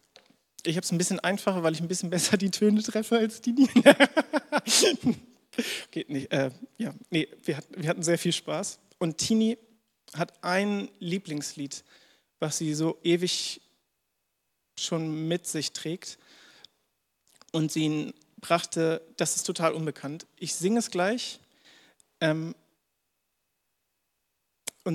[0.64, 3.40] Ich habe es ein bisschen einfacher, weil ich ein bisschen besser die Töne treffe als
[3.40, 3.54] die.
[5.90, 6.32] Geht nicht.
[6.32, 8.78] Äh, ja, nee, wir hatten, wir hatten sehr viel Spaß.
[8.98, 9.58] Und Tini
[10.14, 11.82] hat ein Lieblingslied,
[12.38, 13.60] was sie so ewig
[14.78, 16.18] schon mit sich trägt.
[17.50, 20.26] Und sie brachte, das ist total unbekannt.
[20.38, 21.40] Ich singe es gleich
[22.22, 22.54] und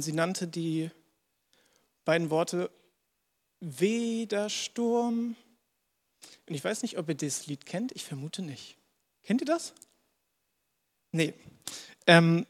[0.02, 0.90] sie nannte die
[2.06, 2.72] beiden Worte
[3.60, 5.36] Weder Sturm.
[6.48, 7.92] Und ich weiß nicht, ob ihr das Lied kennt.
[7.94, 8.78] Ich vermute nicht.
[9.24, 9.74] Kennt ihr das?
[11.12, 11.34] Nee.
[12.06, 12.46] Ähm,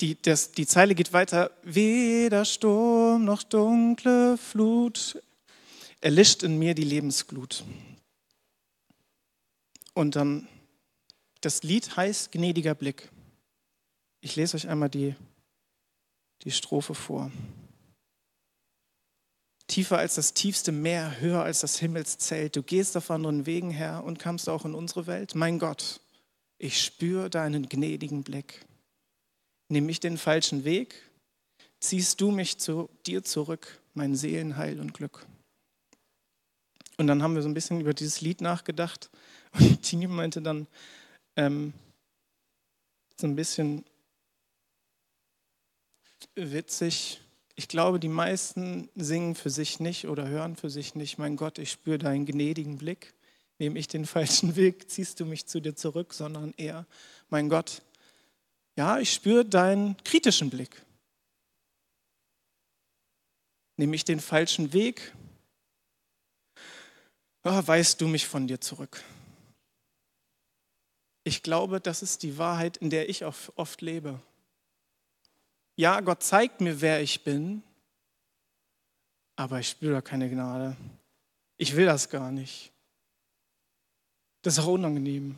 [0.00, 1.50] die, das, die Zeile geht weiter.
[1.62, 5.22] Weder Sturm noch dunkle Flut
[6.00, 7.64] erlischt in mir die Lebensglut.
[9.94, 10.48] Und dann,
[11.42, 13.10] das Lied heißt Gnädiger Blick.
[14.26, 15.14] Ich lese euch einmal die,
[16.42, 17.30] die Strophe vor.
[19.68, 22.56] Tiefer als das tiefste Meer, höher als das Himmelszelt.
[22.56, 25.36] Du gehst auf anderen Wegen her und kamst auch in unsere Welt.
[25.36, 26.00] Mein Gott,
[26.58, 28.66] ich spüre deinen gnädigen Blick.
[29.68, 31.08] Nimm ich den falschen Weg,
[31.78, 35.24] ziehst du mich zu dir zurück, mein Seelenheil und Glück.
[36.96, 39.08] Und dann haben wir so ein bisschen über dieses Lied nachgedacht.
[39.52, 40.66] Und Tini meinte dann
[41.36, 41.74] ähm,
[43.20, 43.84] so ein bisschen,
[46.36, 47.20] witzig.
[47.54, 51.18] Ich glaube, die meisten singen für sich nicht oder hören für sich nicht.
[51.18, 53.14] Mein Gott, ich spüre deinen gnädigen Blick.
[53.58, 56.86] Nehme ich den falschen Weg, ziehst du mich zu dir zurück, sondern eher,
[57.30, 57.82] mein Gott,
[58.76, 60.82] ja, ich spüre deinen kritischen Blick.
[63.78, 65.12] Nehme ich den falschen Weg,
[67.44, 69.02] oh, weist du mich von dir zurück.
[71.24, 74.20] Ich glaube, das ist die Wahrheit, in der ich oft lebe
[75.76, 77.62] ja, Gott zeigt mir, wer ich bin,
[79.36, 80.76] aber ich spüre da keine Gnade.
[81.58, 82.72] Ich will das gar nicht.
[84.42, 85.36] Das ist auch unangenehm.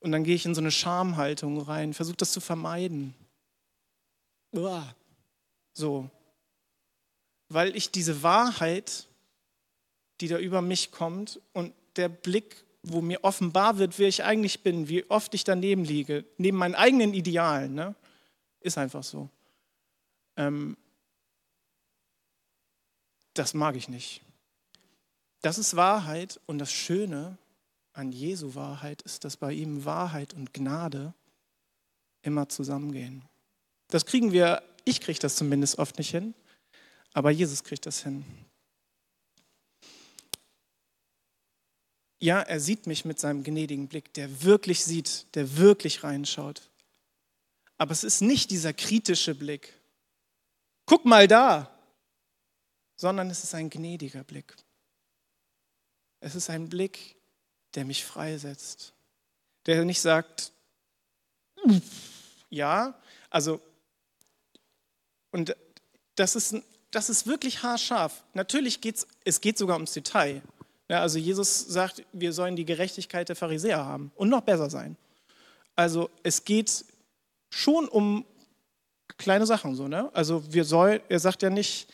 [0.00, 3.14] Und dann gehe ich in so eine Schamhaltung rein, versuche das zu vermeiden.
[4.52, 4.94] Uah.
[5.72, 6.08] So.
[7.48, 9.08] Weil ich diese Wahrheit,
[10.20, 14.62] die da über mich kommt und der Blick, wo mir offenbar wird, wer ich eigentlich
[14.62, 17.94] bin, wie oft ich daneben liege, neben meinen eigenen Idealen, ne?
[18.60, 19.28] Ist einfach so.
[20.36, 20.76] Ähm,
[23.34, 24.22] das mag ich nicht.
[25.42, 27.38] Das ist Wahrheit und das Schöne
[27.92, 31.14] an Jesu Wahrheit ist, dass bei ihm Wahrheit und Gnade
[32.22, 33.24] immer zusammengehen.
[33.88, 36.34] Das kriegen wir, ich kriege das zumindest oft nicht hin,
[37.12, 38.24] aber Jesus kriegt das hin.
[42.20, 46.67] Ja, er sieht mich mit seinem gnädigen Blick, der wirklich sieht, der wirklich reinschaut.
[47.78, 49.72] Aber es ist nicht dieser kritische Blick.
[50.84, 51.70] Guck mal da,
[52.96, 54.56] sondern es ist ein gnädiger Blick.
[56.20, 57.16] Es ist ein Blick,
[57.74, 58.92] der mich freisetzt,
[59.66, 60.52] der nicht sagt,
[62.50, 62.98] ja,
[63.30, 63.60] also,
[65.30, 65.54] und
[66.16, 66.56] das ist,
[66.90, 68.24] das ist wirklich haarscharf.
[68.34, 70.42] Natürlich geht es geht sogar ums Detail.
[70.88, 74.96] Ja, also Jesus sagt, wir sollen die Gerechtigkeit der Pharisäer haben und noch besser sein.
[75.76, 76.84] Also es geht
[77.50, 78.24] schon um
[79.16, 80.10] kleine Sachen so, ne?
[80.14, 81.92] Also wir sollen, er sagt ja nicht,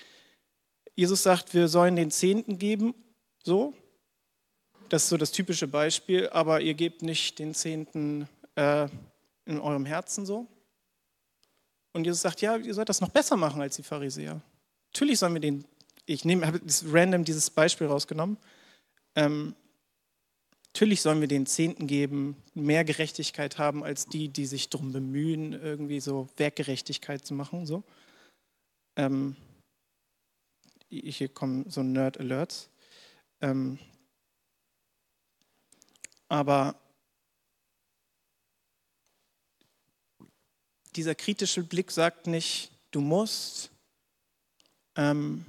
[0.96, 2.94] Jesus sagt, wir sollen den Zehnten geben,
[3.42, 3.74] so.
[4.88, 8.88] Das ist so das typische Beispiel, aber ihr gebt nicht den Zehnten äh,
[9.46, 10.46] in eurem Herzen so.
[11.92, 14.40] Und Jesus sagt, ja, ihr sollt das noch besser machen als die Pharisäer.
[14.92, 15.64] Natürlich sollen wir den,
[16.06, 18.36] ich nehme, habe random dieses Beispiel rausgenommen.
[19.16, 19.54] Ähm,
[20.74, 25.52] natürlich sollen wir den Zehnten geben, mehr Gerechtigkeit haben als die, die sich darum bemühen,
[25.52, 27.64] irgendwie so Werkgerechtigkeit zu machen.
[27.64, 27.84] So.
[28.96, 29.36] Ähm,
[30.88, 32.70] hier kommen so Nerd-Alerts.
[33.40, 33.78] Ähm,
[36.28, 36.74] aber
[40.96, 43.70] dieser kritische Blick sagt nicht, du musst,
[44.96, 45.46] ähm,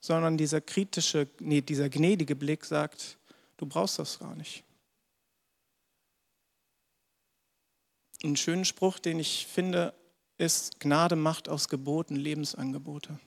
[0.00, 3.18] sondern dieser kritische, nee, dieser gnädige Blick sagt,
[3.60, 4.64] du brauchst das gar nicht.
[8.24, 9.94] Ein schöner Spruch, den ich finde,
[10.38, 13.18] ist, Gnade macht aus Geboten Lebensangebote.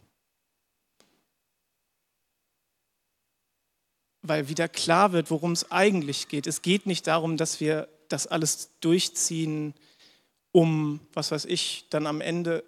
[4.24, 6.48] Weil wieder klar wird, worum es eigentlich geht.
[6.48, 9.74] Es geht nicht darum, dass wir das alles durchziehen,
[10.52, 12.63] um, was weiß ich, dann am Ende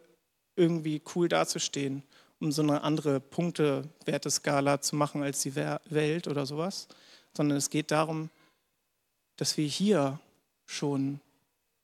[0.55, 2.03] irgendwie cool dazustehen,
[2.39, 6.87] um so eine andere Punktewerteskala zu machen als die Welt oder sowas,
[7.35, 8.29] sondern es geht darum,
[9.37, 10.19] dass wir hier
[10.65, 11.19] schon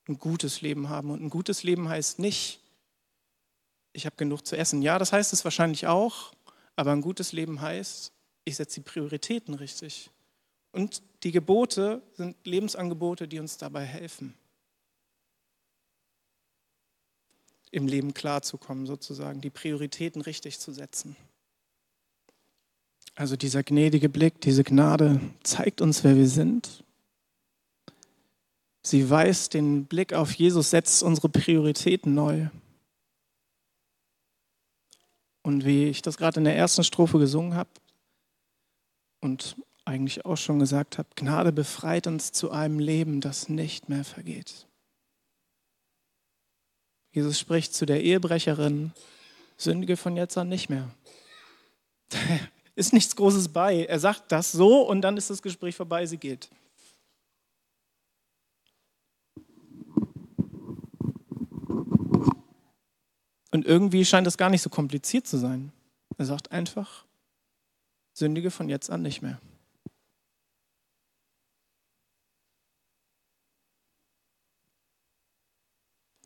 [0.08, 1.10] ein gutes Leben haben.
[1.10, 2.60] Und ein gutes Leben heißt nicht,
[3.92, 4.82] ich habe genug zu essen.
[4.82, 6.32] Ja, das heißt es wahrscheinlich auch,
[6.76, 8.12] aber ein gutes Leben heißt,
[8.44, 10.10] ich setze die Prioritäten richtig.
[10.72, 14.34] Und die Gebote sind Lebensangebote, die uns dabei helfen.
[17.72, 21.16] im Leben klarzukommen, sozusagen, die Prioritäten richtig zu setzen.
[23.14, 26.82] Also dieser gnädige Blick, diese Gnade zeigt uns, wer wir sind.
[28.82, 32.48] Sie weist den Blick auf Jesus, setzt unsere Prioritäten neu.
[35.42, 37.70] Und wie ich das gerade in der ersten Strophe gesungen habe
[39.20, 44.04] und eigentlich auch schon gesagt habe, Gnade befreit uns zu einem Leben, das nicht mehr
[44.04, 44.66] vergeht.
[47.12, 48.92] Jesus spricht zu der Ehebrecherin,
[49.56, 50.90] sündige von jetzt an nicht mehr.
[52.74, 53.84] ist nichts Großes bei.
[53.84, 56.48] Er sagt das so und dann ist das Gespräch vorbei, sie geht.
[63.50, 65.72] Und irgendwie scheint das gar nicht so kompliziert zu sein.
[66.16, 67.04] Er sagt einfach,
[68.14, 69.40] sündige von jetzt an nicht mehr.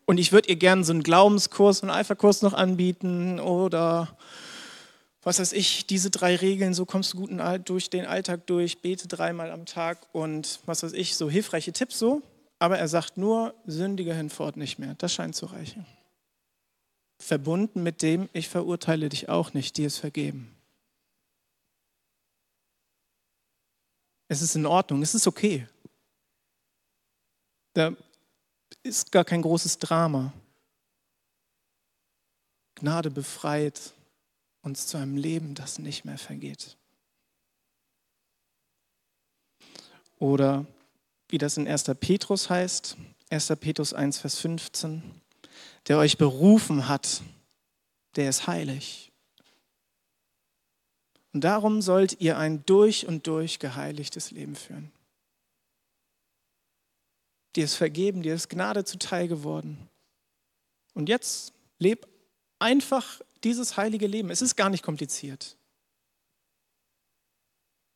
[0.08, 4.16] Und ich würde ihr gerne so einen Glaubenskurs, einen Eiferkurs noch anbieten oder
[5.26, 7.30] was weiß ich, diese drei Regeln, so kommst du gut
[7.64, 11.98] durch den Alltag durch, bete dreimal am Tag und was weiß ich, so hilfreiche Tipps
[11.98, 12.22] so.
[12.60, 14.94] Aber er sagt nur, sündige hinfort nicht mehr.
[14.94, 15.84] Das scheint zu reichen.
[17.18, 20.54] Verbunden mit dem, ich verurteile dich auch nicht, dir ist vergeben.
[24.28, 25.66] Es ist in Ordnung, es ist okay.
[27.72, 27.96] Da
[28.84, 30.32] ist gar kein großes Drama.
[32.76, 33.92] Gnade befreit
[34.66, 36.76] uns zu einem Leben, das nicht mehr vergeht.
[40.18, 40.66] Oder
[41.28, 41.84] wie das in 1.
[42.00, 42.96] Petrus heißt,
[43.30, 43.46] 1.
[43.60, 45.02] Petrus 1, Vers 15,
[45.86, 47.22] der euch berufen hat,
[48.16, 49.12] der ist heilig.
[51.32, 54.90] Und darum sollt ihr ein durch und durch geheiligtes Leben führen.
[57.54, 59.88] Dir ist vergeben, dir ist Gnade zuteil geworden.
[60.94, 62.06] Und jetzt leb
[62.58, 64.30] einfach dieses heilige Leben.
[64.30, 65.56] Es ist gar nicht kompliziert.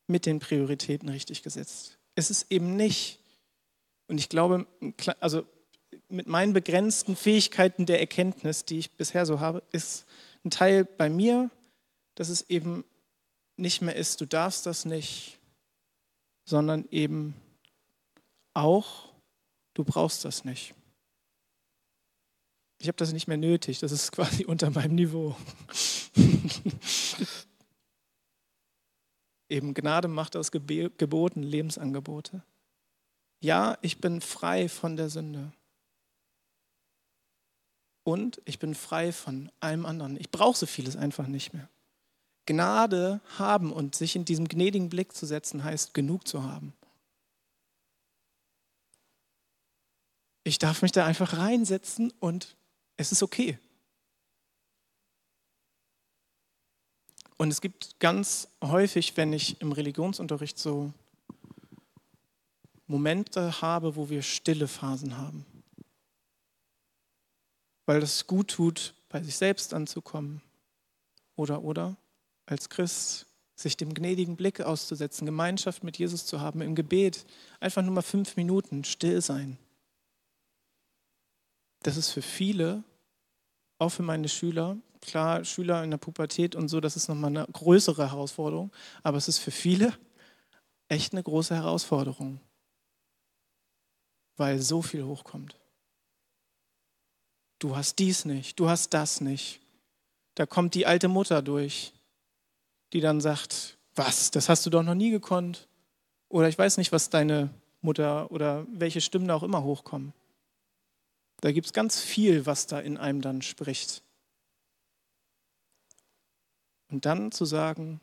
[0.07, 1.99] Mit den Prioritäten richtig gesetzt.
[2.15, 3.19] Es ist eben nicht,
[4.07, 4.65] und ich glaube,
[5.19, 5.45] also
[6.09, 10.05] mit meinen begrenzten Fähigkeiten der Erkenntnis, die ich bisher so habe, ist
[10.43, 11.49] ein Teil bei mir,
[12.15, 12.83] dass es eben
[13.57, 15.37] nicht mehr ist, du darfst das nicht,
[16.45, 17.35] sondern eben
[18.53, 19.11] auch
[19.73, 20.73] Du brauchst das nicht.
[22.81, 25.35] Ich habe das nicht mehr nötig, das ist quasi unter meinem Niveau.
[29.49, 32.41] Eben Gnade macht aus Geboten Lebensangebote.
[33.39, 35.51] Ja, ich bin frei von der Sünde.
[38.03, 40.17] Und ich bin frei von allem anderen.
[40.19, 41.69] Ich brauche so vieles einfach nicht mehr.
[42.47, 46.73] Gnade haben und sich in diesem gnädigen Blick zu setzen, heißt genug zu haben.
[50.43, 52.55] Ich darf mich da einfach reinsetzen und
[53.01, 53.57] es ist okay.
[57.37, 60.93] Und es gibt ganz häufig, wenn ich im Religionsunterricht so
[62.85, 65.45] Momente habe, wo wir stille Phasen haben.
[67.87, 70.41] Weil es gut tut, bei sich selbst anzukommen.
[71.35, 71.97] Oder, oder,
[72.45, 73.25] als Christ,
[73.55, 77.25] sich dem gnädigen Blick auszusetzen, Gemeinschaft mit Jesus zu haben, im Gebet,
[77.59, 79.57] einfach nur mal fünf Minuten still sein
[81.83, 82.83] das ist für viele,
[83.81, 87.45] auch für meine Schüler, klar, Schüler in der Pubertät und so, das ist nochmal eine
[87.51, 88.71] größere Herausforderung,
[89.03, 89.93] aber es ist für viele
[90.87, 92.39] echt eine große Herausforderung,
[94.37, 95.57] weil so viel hochkommt.
[97.59, 99.59] Du hast dies nicht, du hast das nicht.
[100.35, 101.93] Da kommt die alte Mutter durch,
[102.93, 105.67] die dann sagt, was, das hast du doch noch nie gekonnt.
[106.29, 107.49] Oder ich weiß nicht, was deine
[107.81, 110.13] Mutter oder welche Stimmen da auch immer hochkommen.
[111.41, 114.03] Da gibt es ganz viel, was da in einem dann spricht.
[116.89, 117.99] Und dann zu sagen,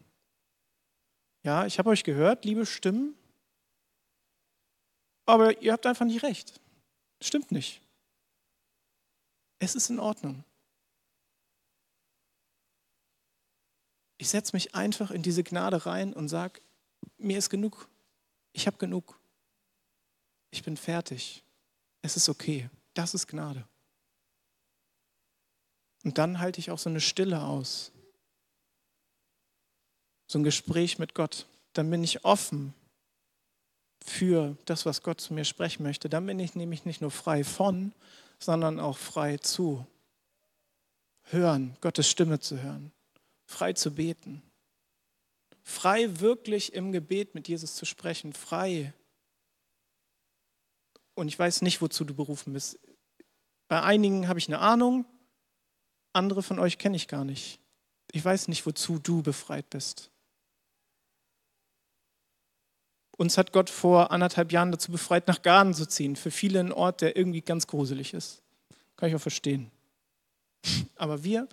[1.45, 3.15] ja, ich habe euch gehört, liebe Stimmen,
[5.25, 6.61] aber ihr habt einfach nicht recht.
[7.21, 7.83] Stimmt nicht.
[9.59, 10.45] Es ist in Ordnung.
[14.17, 16.61] Ich setze mich einfach in diese Gnade rein und sage,
[17.19, 17.89] mir ist genug.
[18.53, 19.21] Ich habe genug.
[20.51, 21.45] Ich bin fertig.
[22.03, 22.69] Es ist okay.
[22.99, 23.65] Das ist Gnade.
[26.05, 27.93] Und dann halte ich auch so eine Stille aus.
[30.27, 31.47] So ein Gespräch mit Gott.
[31.73, 32.75] Dann bin ich offen
[34.05, 36.09] für das, was Gott zu mir sprechen möchte.
[36.09, 37.93] Dann bin ich nämlich nicht nur frei von,
[38.39, 39.87] sondern auch frei zu.
[41.31, 42.93] Hören, Gottes Stimme zu hören
[43.49, 44.43] frei zu beten,
[45.63, 48.93] frei wirklich im Gebet mit Jesus zu sprechen, frei.
[51.15, 52.79] Und ich weiß nicht, wozu du berufen bist.
[53.69, 55.05] Bei einigen habe ich eine Ahnung,
[56.13, 57.61] andere von euch kenne ich gar nicht.
[58.13, 60.11] Ich weiß nicht, wozu du befreit bist.
[63.17, 66.17] Uns hat Gott vor anderthalb Jahren dazu befreit, nach Garden zu ziehen.
[66.17, 68.43] Für viele ein Ort, der irgendwie ganz gruselig ist.
[68.97, 69.71] Kann ich auch verstehen.
[70.97, 71.49] Aber wir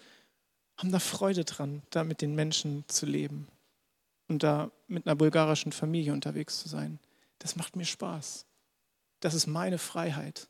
[0.77, 3.47] haben da Freude dran, da mit den Menschen zu leben
[4.27, 6.99] und da mit einer bulgarischen Familie unterwegs zu sein.
[7.39, 8.45] Das macht mir Spaß.
[9.19, 10.47] Das ist meine Freiheit,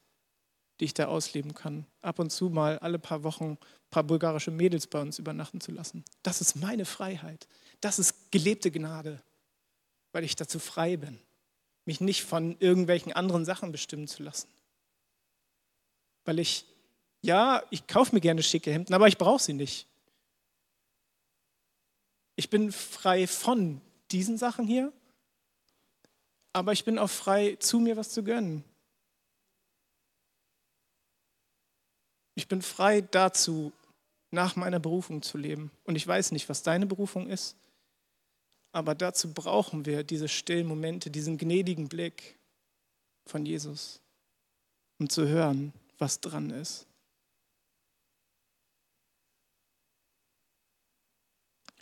[0.79, 1.85] die ich da ausleben kann.
[2.01, 3.57] Ab und zu mal alle paar Wochen ein
[3.89, 6.03] paar bulgarische Mädels bei uns übernachten zu lassen.
[6.23, 7.47] Das ist meine Freiheit.
[7.81, 9.21] Das ist gelebte Gnade,
[10.11, 11.19] weil ich dazu frei bin,
[11.85, 14.47] mich nicht von irgendwelchen anderen Sachen bestimmen zu lassen.
[16.25, 16.65] Weil ich,
[17.21, 19.87] ja, ich kaufe mir gerne schicke Hemden, aber ich brauche sie nicht.
[22.35, 23.79] Ich bin frei von
[24.11, 24.91] diesen Sachen hier,
[26.51, 28.63] aber ich bin auch frei, zu mir was zu gönnen.
[32.35, 33.71] Ich bin frei dazu,
[34.31, 35.71] nach meiner Berufung zu leben.
[35.85, 37.55] Und ich weiß nicht, was deine Berufung ist,
[38.71, 42.37] aber dazu brauchen wir diese stillen Momente, diesen gnädigen Blick
[43.25, 44.01] von Jesus,
[44.99, 46.85] um zu hören, was dran ist.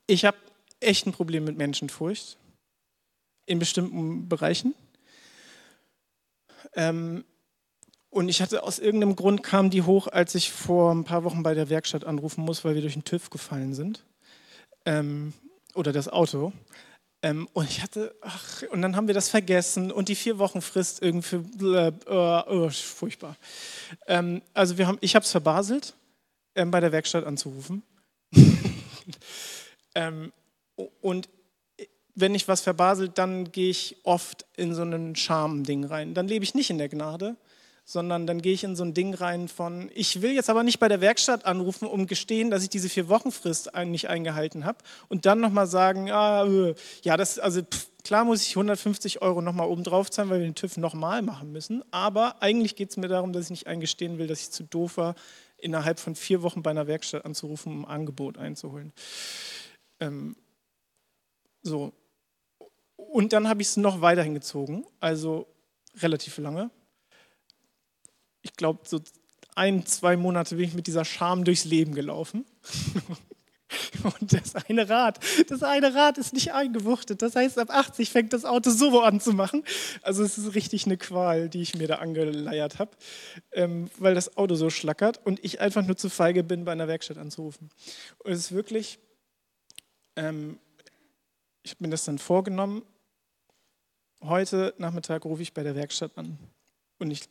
[0.05, 0.37] Ich habe
[0.79, 2.37] echt ein Problem mit Menschenfurcht
[3.47, 4.75] in bestimmten Bereichen.
[6.75, 7.25] Ähm,
[8.13, 11.41] und ich hatte aus irgendeinem Grund kam die hoch, als ich vor ein paar Wochen
[11.41, 14.03] bei der Werkstatt anrufen muss, weil wir durch den TÜV gefallen sind.
[14.85, 15.33] Ähm,
[15.73, 16.53] oder das Auto.
[17.23, 20.61] Ähm, und ich hatte, ach, und dann haben wir das vergessen und die vier Wochen
[20.61, 23.35] Frist irgendwie, äh, äh, furchtbar.
[24.07, 25.95] Ähm, also wir haben, ich habe es verbaselt,
[26.55, 27.83] ähm, bei der Werkstatt anzurufen.
[29.95, 30.33] Ähm,
[31.01, 31.29] und
[32.15, 36.13] wenn ich was verbaselt, dann gehe ich oft in so ein Scham-Ding rein.
[36.13, 37.35] Dann lebe ich nicht in der Gnade,
[37.85, 40.79] sondern dann gehe ich in so ein Ding rein von, ich will jetzt aber nicht
[40.79, 44.77] bei der Werkstatt anrufen, um gestehen, dass ich diese vier Wochenfrist nicht eingehalten habe
[45.09, 49.41] und dann nochmal sagen, ah, äh, ja, das, also pff, klar muss ich 150 Euro
[49.41, 52.97] nochmal oben drauf zahlen, weil wir den TÜV nochmal machen müssen, aber eigentlich geht es
[52.97, 55.15] mir darum, dass ich nicht eingestehen will, dass ich zu doof war,
[55.57, 58.93] innerhalb von vier Wochen bei einer Werkstatt anzurufen, um ein Angebot einzuholen.
[59.99, 60.35] Ähm,
[61.61, 61.93] so.
[62.95, 65.47] Und dann habe ich es noch weiter hingezogen, also
[66.01, 66.69] relativ lange.
[68.43, 68.99] Ich glaube, so
[69.55, 72.45] ein, zwei Monate bin ich mit dieser Scham durchs Leben gelaufen.
[74.03, 75.19] Und das eine Rad,
[75.49, 77.21] das eine Rad ist nicht eingewuchtet.
[77.21, 79.63] Das heißt, ab 80 fängt das Auto so an zu machen.
[80.01, 82.91] Also es ist richtig eine Qual, die ich mir da angeleiert habe,
[83.51, 86.87] ähm, weil das Auto so schlackert und ich einfach nur zu feige bin, bei einer
[86.87, 87.69] Werkstatt anzurufen.
[88.19, 88.99] Und es ist wirklich,
[90.15, 90.59] ähm,
[91.63, 92.83] ich habe mir das dann vorgenommen,
[94.21, 96.37] heute Nachmittag rufe ich bei der Werkstatt an
[96.99, 97.23] und ich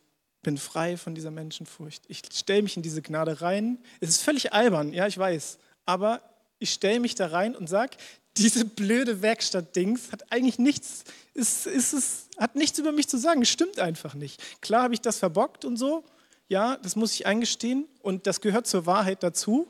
[0.42, 2.02] bin frei von dieser Menschenfurcht.
[2.08, 3.78] Ich stelle mich in diese Gnade rein.
[4.00, 6.20] Es ist völlig albern, ja, ich weiß, aber
[6.58, 7.96] ich stelle mich da rein und sage,
[8.36, 13.42] diese blöde Werkstatt-Dings hat eigentlich nichts, ist, ist, ist, hat nichts über mich zu sagen,
[13.42, 14.40] es stimmt einfach nicht.
[14.62, 16.04] Klar habe ich das verbockt und so,
[16.48, 19.68] ja, das muss ich eingestehen und das gehört zur Wahrheit dazu.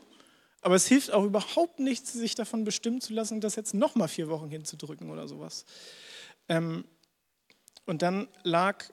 [0.61, 4.29] Aber es hilft auch überhaupt nichts, sich davon bestimmen zu lassen, das jetzt nochmal vier
[4.29, 5.65] Wochen hinzudrücken oder sowas.
[6.47, 6.85] Ähm,
[7.85, 8.85] und dann lag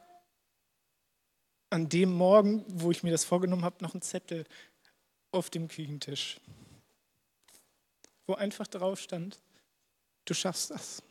[1.71, 4.45] an dem Morgen, wo ich mir das vorgenommen habe, noch einen Zettel
[5.31, 6.41] auf dem Küchentisch,
[8.27, 9.41] wo einfach drauf stand,
[10.25, 11.03] du schaffst das.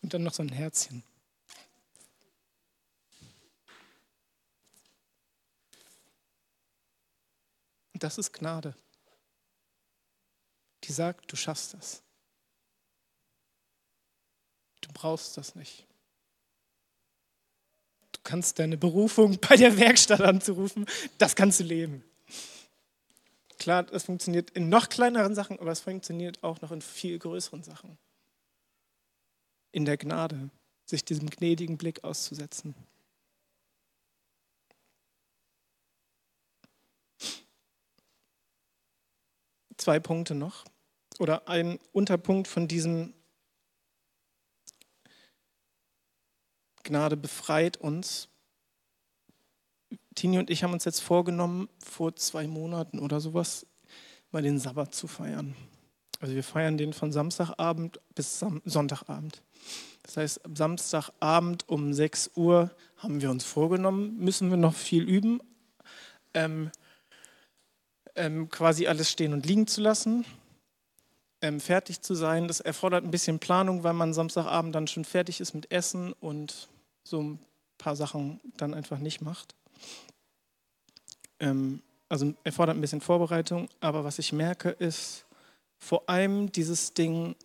[0.00, 1.02] Und dann noch so ein Herzchen.
[7.92, 8.74] Und das ist Gnade.
[10.84, 12.02] Die sagt, du schaffst das.
[14.82, 15.86] Du brauchst das nicht.
[18.24, 20.86] Kannst deine Berufung bei der Werkstatt anzurufen,
[21.18, 22.02] das kannst du leben.
[23.58, 27.62] Klar, das funktioniert in noch kleineren Sachen, aber es funktioniert auch noch in viel größeren
[27.62, 27.96] Sachen
[29.72, 30.50] in der Gnade,
[30.84, 32.74] sich diesem gnädigen Blick auszusetzen.
[39.76, 40.64] Zwei Punkte noch
[41.18, 43.12] oder ein Unterpunkt von diesem
[46.84, 48.28] Gnade befreit uns.
[50.14, 53.66] Tini und ich haben uns jetzt vorgenommen, vor zwei Monaten oder sowas
[54.30, 55.56] mal den Sabbat zu feiern.
[56.20, 59.42] Also wir feiern den von Samstagabend bis Sonntagabend.
[60.02, 65.02] Das heißt, am Samstagabend um 6 Uhr haben wir uns vorgenommen, müssen wir noch viel
[65.02, 65.40] üben,
[66.34, 66.70] ähm,
[68.14, 70.24] ähm, quasi alles stehen und liegen zu lassen,
[71.40, 72.48] ähm, fertig zu sein.
[72.48, 76.68] Das erfordert ein bisschen Planung, weil man Samstagabend dann schon fertig ist mit Essen und
[77.04, 77.38] so ein
[77.78, 79.54] paar Sachen dann einfach nicht macht.
[81.38, 85.24] Ähm, also erfordert ein bisschen Vorbereitung, aber was ich merke ist
[85.84, 87.36] vor allem dieses Ding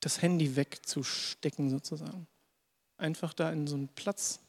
[0.00, 2.26] das Handy wegzustecken sozusagen.
[2.96, 4.40] Einfach da in so einen Platz.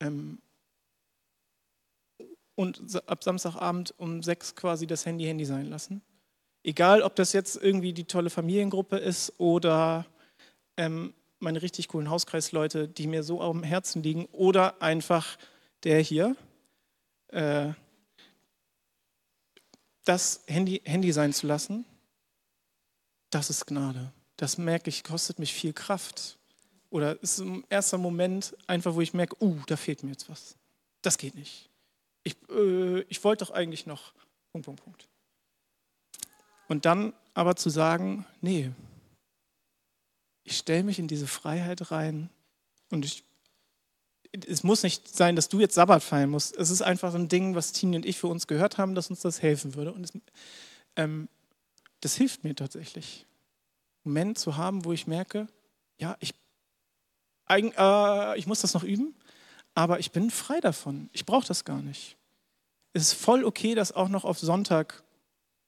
[0.00, 0.40] Ähm,
[2.54, 6.02] und ab Samstagabend um sechs quasi das Handy Handy sein lassen.
[6.64, 10.06] Egal, ob das jetzt irgendwie die tolle Familiengruppe ist oder
[10.76, 15.38] ähm, meine richtig coolen Hauskreisleute, die mir so am Herzen liegen, oder einfach
[15.84, 16.36] der hier.
[17.28, 17.72] Äh,
[20.04, 21.84] das Handy Handy sein zu lassen,
[23.30, 26.38] das ist Gnade das merke ich, kostet mich viel Kraft.
[26.90, 30.56] Oder ist ein erster Moment einfach, wo ich merke, uh, da fehlt mir jetzt was.
[31.02, 31.68] Das geht nicht.
[32.22, 34.14] Ich, äh, ich wollte doch eigentlich noch.
[34.52, 35.08] Punkt, Punkt, Punkt.
[36.68, 38.70] Und dann aber zu sagen, nee,
[40.48, 42.30] ich stelle mich in diese Freiheit rein
[42.90, 43.22] und ich,
[44.46, 46.56] es muss nicht sein, dass du jetzt Sabbat feiern musst.
[46.56, 49.20] Es ist einfach ein Ding, was Tini und ich für uns gehört haben, dass uns
[49.20, 49.92] das helfen würde.
[49.92, 50.12] Und es,
[50.96, 51.28] ähm,
[52.00, 53.26] das hilft mir tatsächlich.
[54.04, 55.48] Moment zu haben, wo ich merke,
[55.98, 56.32] ja, ich,
[57.50, 59.14] äh, ich muss das noch üben,
[59.74, 61.10] aber ich bin frei davon.
[61.12, 62.16] Ich brauche das gar nicht.
[62.94, 65.02] Es ist voll okay, das auch noch auf Sonntag,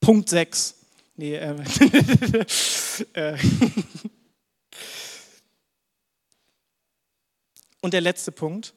[0.01, 0.77] Punkt 6.
[1.17, 1.55] Nee, äh,
[7.81, 8.75] Und der letzte Punkt.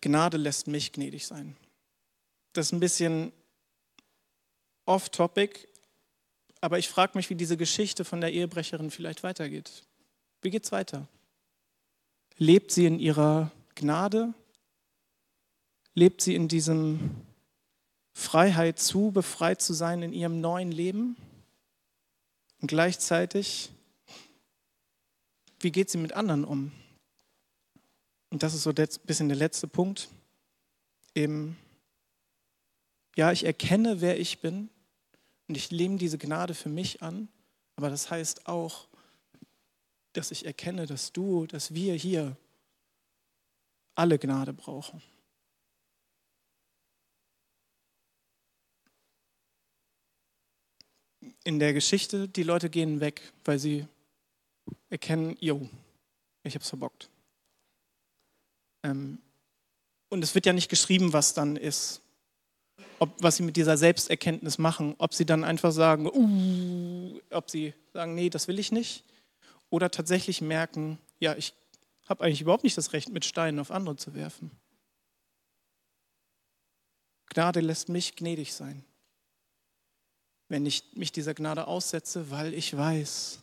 [0.00, 1.56] Gnade lässt mich gnädig sein.
[2.52, 3.32] Das ist ein bisschen
[4.84, 5.66] off-topic,
[6.60, 9.82] aber ich frage mich, wie diese Geschichte von der Ehebrecherin vielleicht weitergeht.
[10.42, 11.08] Wie geht es weiter?
[12.36, 14.34] Lebt sie in ihrer Gnade?
[15.94, 17.10] Lebt sie in diesem
[18.12, 21.16] Freiheit zu, befreit zu sein in ihrem neuen Leben?
[22.60, 23.70] Und gleichzeitig,
[25.64, 26.70] wie geht sie mit anderen um?
[28.30, 30.08] Und das ist so ein bisschen der letzte Punkt.
[31.14, 31.56] Eben,
[33.16, 34.68] ja, ich erkenne, wer ich bin.
[35.48, 37.28] Und ich nehme diese Gnade für mich an,
[37.76, 38.88] aber das heißt auch,
[40.12, 42.36] dass ich erkenne, dass du, dass wir hier
[43.94, 45.02] alle Gnade brauchen.
[51.44, 53.86] In der Geschichte, die Leute gehen weg, weil sie
[54.90, 55.68] erkennen, jo,
[56.42, 57.10] ich habe es verbockt.
[58.82, 59.18] Ähm,
[60.08, 62.02] und es wird ja nicht geschrieben, was dann ist
[62.98, 64.94] ob, was sie mit dieser Selbsterkenntnis machen.
[64.98, 69.04] Ob sie dann einfach sagen, uh, ob sie sagen, nee, das will ich nicht.
[69.70, 71.52] Oder tatsächlich merken, ja, ich
[72.08, 74.50] habe eigentlich überhaupt nicht das Recht, mit Steinen auf andere zu werfen.
[77.26, 78.84] Gnade lässt mich gnädig sein.
[80.48, 83.40] Wenn ich mich dieser Gnade aussetze, weil ich weiß,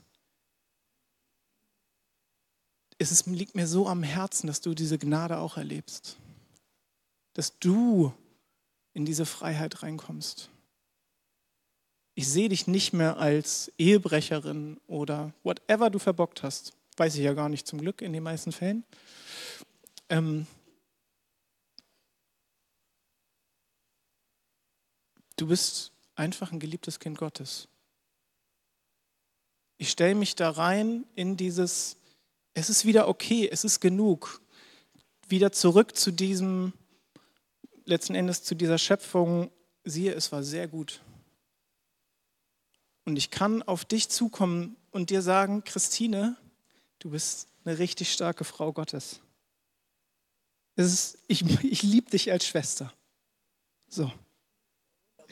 [3.10, 6.18] es liegt mir so am Herzen, dass du diese Gnade auch erlebst.
[7.34, 8.14] Dass du
[8.94, 10.50] in diese Freiheit reinkommst.
[12.14, 16.74] Ich sehe dich nicht mehr als Ehebrecherin oder whatever du verbockt hast.
[16.98, 18.84] Weiß ich ja gar nicht zum Glück in den meisten Fällen.
[20.10, 20.46] Ähm,
[25.38, 27.70] du bist einfach ein geliebtes Kind Gottes.
[29.78, 31.96] Ich stelle mich da rein in dieses,
[32.54, 34.42] es ist wieder okay, es ist genug.
[35.28, 36.74] Wieder zurück zu diesem,
[37.86, 39.52] letzten Endes zu dieser Schöpfung,
[39.84, 41.02] siehe, es war sehr gut.
[43.06, 46.38] Und ich kann auf dich zukommen und dir sagen, Christine,
[47.00, 49.22] du bist eine richtig starke Frau Gottes.
[50.76, 52.94] Ist, ich ich liebe dich als Schwester.
[53.88, 54.12] So.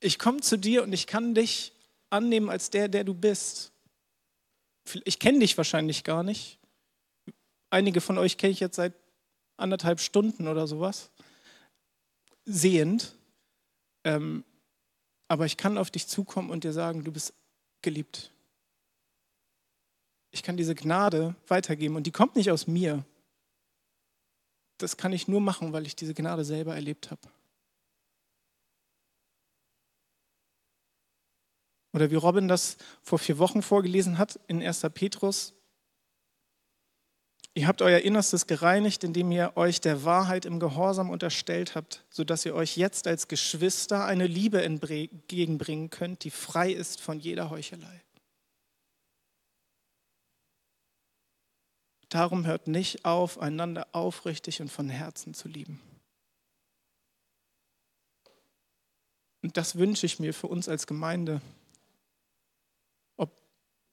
[0.00, 1.72] ich komme zu dir und ich kann dich
[2.08, 3.72] annehmen als der, der du bist.
[5.04, 6.58] Ich kenne dich wahrscheinlich gar nicht.
[7.70, 8.94] Einige von euch kenne ich jetzt seit
[9.56, 11.10] anderthalb Stunden oder sowas.
[12.44, 13.14] Sehend.
[14.04, 14.44] Ähm,
[15.28, 17.34] aber ich kann auf dich zukommen und dir sagen, du bist
[17.82, 18.32] geliebt.
[20.32, 23.04] Ich kann diese Gnade weitergeben und die kommt nicht aus mir.
[24.78, 27.20] Das kann ich nur machen, weil ich diese Gnade selber erlebt habe.
[31.92, 34.86] Oder wie Robin das vor vier Wochen vorgelesen hat in 1.
[34.94, 35.54] Petrus.
[37.54, 42.46] Ihr habt euer Innerstes gereinigt, indem ihr euch der Wahrheit im Gehorsam unterstellt habt, sodass
[42.46, 48.02] ihr euch jetzt als Geschwister eine Liebe entgegenbringen könnt, die frei ist von jeder Heuchelei.
[52.08, 55.80] Darum hört nicht auf, einander aufrichtig und von Herzen zu lieben.
[59.42, 61.40] Und das wünsche ich mir für uns als Gemeinde.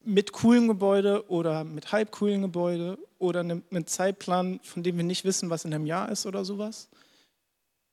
[0.07, 5.03] Mit coolen Gebäude oder mit halb coolen Gebäude oder einem, einem Zeitplan, von dem wir
[5.03, 6.87] nicht wissen, was in einem Jahr ist oder sowas.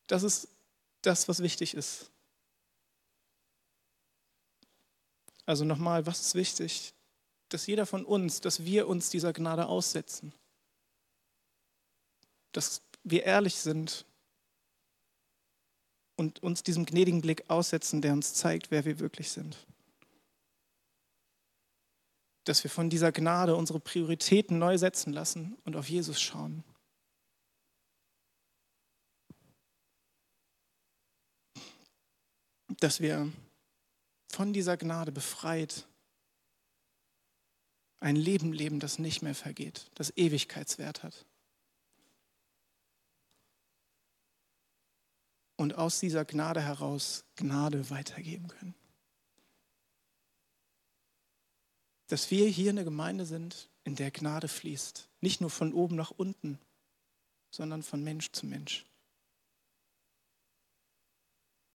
[0.06, 0.48] Das ist
[1.02, 2.10] das, was wichtig ist.
[5.44, 6.94] Also nochmal, was ist wichtig?
[7.54, 10.32] dass jeder von uns, dass wir uns dieser Gnade aussetzen.
[12.50, 14.04] Dass wir ehrlich sind
[16.16, 19.56] und uns diesem gnädigen Blick aussetzen, der uns zeigt, wer wir wirklich sind.
[22.44, 26.62] Dass wir von dieser Gnade unsere Prioritäten neu setzen lassen und auf Jesus schauen.
[32.80, 33.32] Dass wir
[34.30, 35.86] von dieser Gnade befreit
[38.00, 41.24] ein Leben leben, das nicht mehr vergeht, das Ewigkeitswert hat.
[45.56, 48.74] Und aus dieser Gnade heraus Gnade weitergeben können.
[52.14, 55.08] Dass wir hier eine Gemeinde sind, in der Gnade fließt.
[55.20, 56.60] Nicht nur von oben nach unten,
[57.50, 58.86] sondern von Mensch zu Mensch.